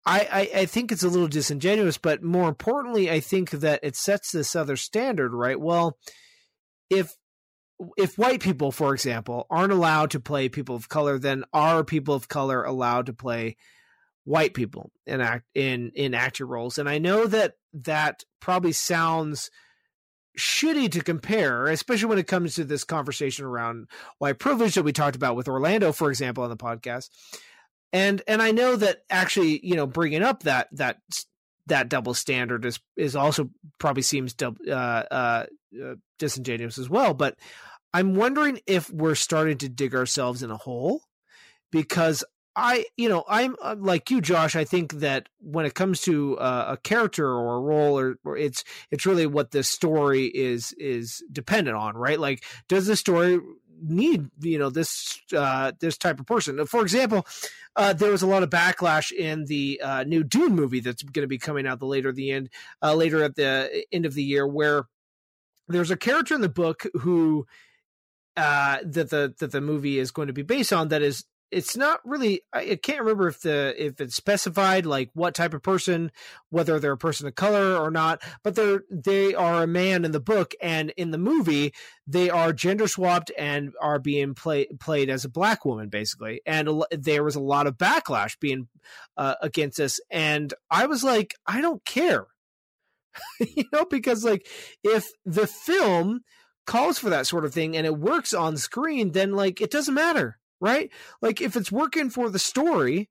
[0.05, 0.19] I,
[0.55, 4.31] I, I think it's a little disingenuous, but more importantly, I think that it sets
[4.31, 5.59] this other standard, right?
[5.59, 5.97] Well,
[6.89, 7.13] if
[7.97, 12.15] if white people, for example, aren't allowed to play people of color, then are people
[12.15, 13.55] of color allowed to play
[14.25, 16.77] white people in act in in actor roles.
[16.77, 19.49] And i know that that probably sounds
[20.37, 24.91] shitty to compare especially when it comes to this conversation around white privilege that we
[24.91, 27.09] talked about with orlando for example on the podcast.
[27.91, 30.97] And and i know that actually you know bringing up that that
[31.67, 33.49] that double standard is is also
[33.79, 35.45] probably seems uh, uh,
[35.81, 37.13] uh, disingenuous as well.
[37.13, 37.37] But
[37.93, 41.01] i'm wondering if we're starting to dig ourselves in a hole
[41.71, 42.23] because
[42.55, 44.55] I, you know, I'm uh, like you, Josh.
[44.55, 48.37] I think that when it comes to uh, a character or a role, or, or,
[48.37, 52.19] it's it's really what the story is is dependent on, right?
[52.19, 53.39] Like, does the story
[53.81, 56.63] need you know this uh, this type of person?
[56.67, 57.25] For example,
[57.75, 61.23] uh, there was a lot of backlash in the uh, new Dune movie that's going
[61.23, 62.49] to be coming out the later the end
[62.83, 64.83] uh, later at the end of the year, where
[65.67, 67.47] there's a character in the book who
[68.37, 71.77] uh, that the that the movie is going to be based on that is it's
[71.77, 76.11] not really I, can't remember if the if it's specified like what type of person
[76.49, 80.11] whether they're a person of color or not but they're they are a man in
[80.11, 81.73] the book and in the movie
[82.07, 86.41] they are gender swapped and are being play, played as a black woman basically.
[86.45, 88.67] And there was a lot of backlash being
[89.15, 92.27] uh, against this and i was like i don't care.
[93.55, 94.47] You know because like
[94.83, 96.21] if the film
[96.65, 99.93] calls for that sort of thing and it works on screen then like it doesn't
[99.93, 100.89] matter right?
[101.21, 103.09] Like if it's working for the story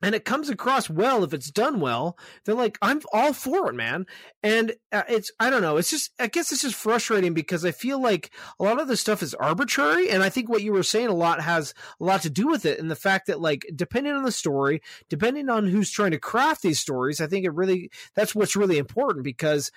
[0.00, 3.74] and it comes across well if it's done well, then like I'm all for it,
[3.74, 4.06] man.
[4.44, 7.72] And uh, it's I don't know, it's just I guess it's just frustrating because I
[7.72, 10.84] feel like a lot of this stuff is arbitrary and I think what you were
[10.84, 13.66] saying a lot has a lot to do with it and the fact that like
[13.74, 17.54] depending on the story, depending on who's trying to craft these stories, I think it
[17.54, 19.72] really that's what's really important because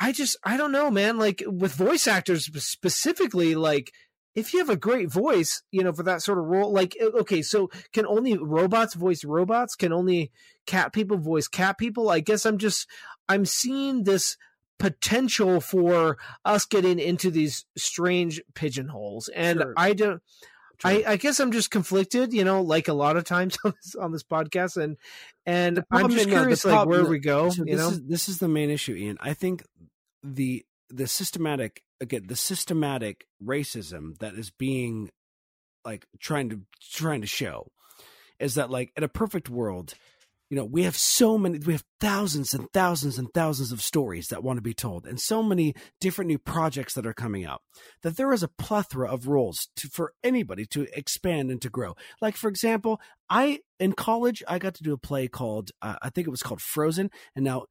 [0.00, 3.92] I just I don't know, man, like with voice actors specifically like
[4.34, 7.42] if you have a great voice, you know, for that sort of role, like okay,
[7.42, 9.74] so can only robots voice robots?
[9.74, 10.30] Can only
[10.66, 12.10] cat people voice cat people?
[12.10, 12.86] I guess I'm just
[13.28, 14.36] I'm seeing this
[14.78, 19.74] potential for us getting into these strange pigeonholes, and sure.
[19.76, 20.22] I don't.
[20.82, 23.94] I, I, guess I'm just conflicted, you know, like a lot of times on this
[23.94, 24.96] on this podcast, and
[25.44, 27.50] and I'm just curious, like where we go.
[27.50, 29.18] So you know, is, this is the main issue, Ian.
[29.20, 29.62] I think
[30.22, 35.10] the the systematic again the systematic racism that is being
[35.84, 36.60] like trying to
[36.92, 37.66] trying to show
[38.38, 39.94] is that like in a perfect world
[40.50, 44.28] you know we have so many we have thousands and thousands and thousands of stories
[44.28, 47.62] that want to be told and so many different new projects that are coming out
[48.02, 51.94] that there is a plethora of roles to, for anybody to expand and to grow.
[52.20, 56.10] Like for example i in college i got to do a play called uh, i
[56.10, 57.64] think it was called frozen and now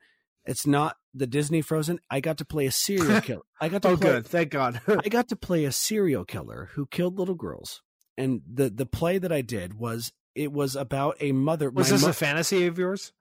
[0.45, 1.99] it's not the Disney Frozen.
[2.10, 3.41] I got to play a serial killer.
[3.60, 4.82] I got to oh, play, good, thank God.
[4.88, 7.82] I got to play a serial killer who killed little girls.
[8.18, 11.70] And the the play that I did was it was about a mother.
[11.70, 13.14] Was this mo- a fantasy of yours?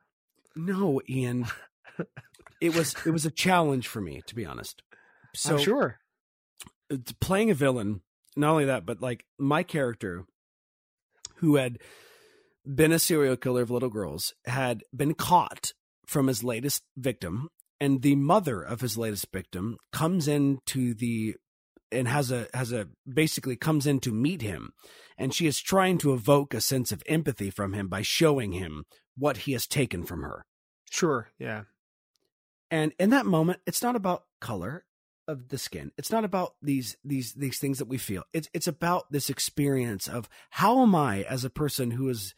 [0.57, 1.47] No, Ian.
[2.61, 4.82] it was it was a challenge for me to be honest.
[5.34, 6.01] So I'm sure
[7.20, 8.01] playing a villain.
[8.36, 10.24] Not only that, but like my character,
[11.36, 11.78] who had
[12.64, 15.72] been a serial killer of little girls, had been caught
[16.07, 17.49] from his latest victim,
[17.80, 21.36] and the mother of his latest victim comes into the
[21.90, 24.72] and has a has a basically comes in to meet him
[25.16, 28.84] and she is trying to evoke a sense of empathy from him by showing him
[29.16, 30.44] what he has taken from her
[30.90, 31.28] Sure.
[31.38, 31.62] Yeah.
[32.70, 34.84] and in that moment it's not about color
[35.26, 38.66] of the skin it's not about these these these things that we feel it's it's
[38.66, 42.34] about this experience of how am i as a person who is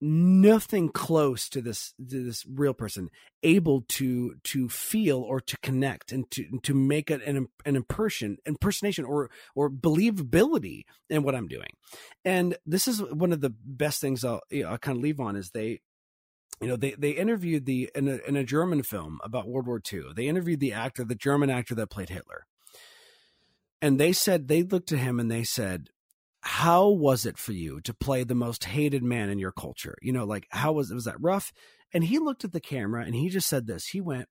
[0.00, 3.10] nothing close to this to this real person
[3.42, 9.04] able to to feel or to connect and to to make an an impression impersonation
[9.04, 11.70] or or believability in what I'm doing.
[12.24, 15.20] And this is one of the best things I'll, you know, I'll kind of leave
[15.20, 15.80] on is they
[16.60, 19.82] you know they they interviewed the in a, in a German film about World War
[19.92, 22.46] II they interviewed the actor the German actor that played Hitler.
[23.82, 25.88] And they said they looked at him and they said
[26.42, 29.96] how was it for you to play the most hated man in your culture?
[30.00, 31.52] You know, like how was it was that rough?
[31.92, 33.86] And he looked at the camera and he just said this.
[33.86, 34.28] He went,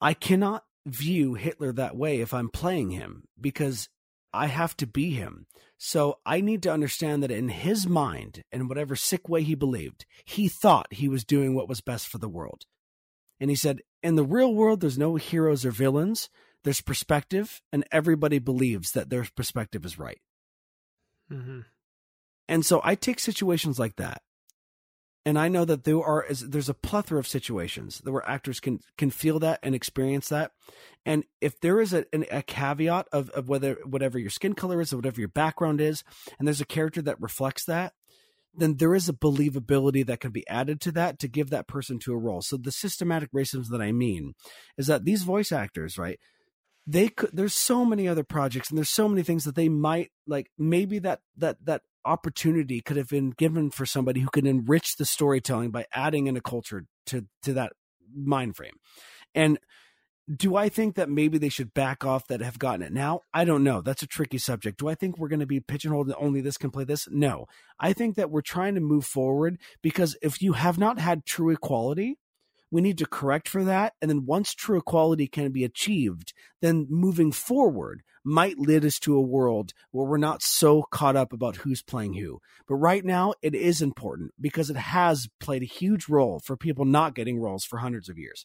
[0.00, 3.88] I cannot view Hitler that way if I'm playing him because
[4.32, 5.46] I have to be him.
[5.78, 10.04] So I need to understand that in his mind, in whatever sick way he believed,
[10.24, 12.64] he thought he was doing what was best for the world.
[13.40, 16.28] And he said, in the real world, there's no heroes or villains.
[16.64, 20.18] There's perspective, and everybody believes that their perspective is right.
[21.32, 21.60] Mm-hmm.
[22.48, 24.22] And so I take situations like that,
[25.26, 29.10] and I know that there are there's a plethora of situations where actors can can
[29.10, 30.52] feel that and experience that.
[31.04, 34.92] And if there is a, a caveat of, of whether whatever your skin color is
[34.92, 36.02] or whatever your background is,
[36.38, 37.92] and there's a character that reflects that,
[38.54, 41.98] then there is a believability that can be added to that to give that person
[42.00, 42.40] to a role.
[42.40, 44.34] So the systematic racism that I mean
[44.76, 46.18] is that these voice actors, right?
[46.88, 50.10] They could there's so many other projects and there's so many things that they might
[50.26, 54.96] like maybe that that that opportunity could have been given for somebody who can enrich
[54.96, 57.72] the storytelling by adding in a culture to to that
[58.14, 58.74] mind frame
[59.34, 59.58] and
[60.34, 63.22] do I think that maybe they should back off that have gotten it now?
[63.32, 63.80] I don't know.
[63.80, 64.78] That's a tricky subject.
[64.78, 67.08] Do I think we're going to be pigeonholed that only this can play this?
[67.10, 67.46] No.
[67.80, 71.48] I think that we're trying to move forward because if you have not had true
[71.48, 72.18] equality,
[72.70, 73.94] we need to correct for that.
[74.00, 79.16] And then once true equality can be achieved, then moving forward might lead us to
[79.16, 82.40] a world where we're not so caught up about who's playing who.
[82.66, 86.84] But right now, it is important because it has played a huge role for people
[86.84, 88.44] not getting roles for hundreds of years.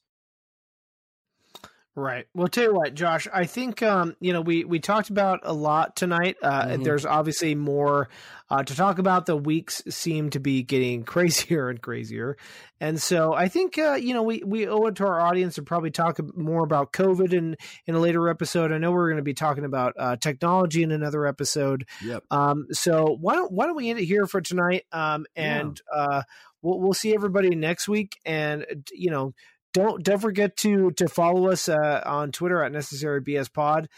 [1.95, 2.25] Right.
[2.33, 3.27] Well, tell you what, Josh.
[3.31, 6.37] I think um, you know we we talked about a lot tonight.
[6.41, 6.83] Uh, mm-hmm.
[6.83, 8.09] There's obviously more
[8.49, 9.27] uh, to talk about.
[9.27, 12.35] The weeks seem to be getting crazier and crazier,
[12.79, 15.61] and so I think uh, you know we we owe it to our audience to
[15.61, 18.71] probably talk more about COVID in in a later episode.
[18.71, 21.85] I know we're going to be talking about uh, technology in another episode.
[22.03, 22.23] Yep.
[22.31, 22.65] Um.
[22.71, 24.85] So why don't why don't we end it here for tonight?
[24.91, 25.27] Um.
[25.35, 26.01] And yeah.
[26.01, 26.21] uh,
[26.63, 28.17] we'll we'll see everybody next week.
[28.25, 29.35] And you know
[29.73, 33.89] don't don't forget to to follow us uh, on Twitter at Necessary BS Pod,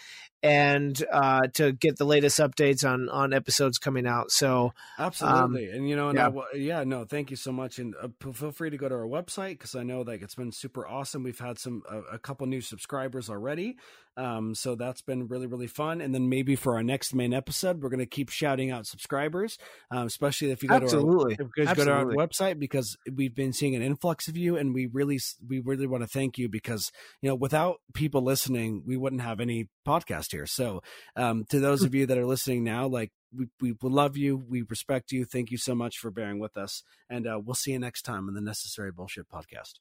[0.41, 4.31] and uh, to get the latest updates on on episodes coming out.
[4.31, 6.29] So absolutely, um, and you know, and yeah.
[6.29, 9.07] I, yeah, no, thank you so much, and uh, feel free to go to our
[9.07, 11.23] website because I know like it's been super awesome.
[11.23, 13.77] We've had some a, a couple new subscribers already,
[14.17, 16.01] um, so that's been really, really fun.
[16.01, 19.57] And then maybe for our next main episode, we're going to keep shouting out subscribers,
[19.91, 21.35] um, especially if you go Absolutely.
[21.35, 24.37] to our, if you go to our website because we've been seeing an influx of
[24.37, 26.91] you, and we really, we really want to thank you because
[27.21, 30.45] you know without people listening, we wouldn't have any podcast here.
[30.45, 30.81] So
[31.15, 34.37] um, to those of you that are listening now, like we, we love you.
[34.37, 35.25] We respect you.
[35.25, 36.83] Thank you so much for bearing with us.
[37.09, 39.79] And uh, we'll see you next time on the Necessary Bullshit podcast.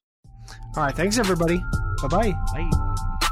[0.77, 0.95] All right.
[0.95, 1.63] Thanks, everybody.
[2.03, 2.33] Bye-bye.
[2.53, 3.31] Bye.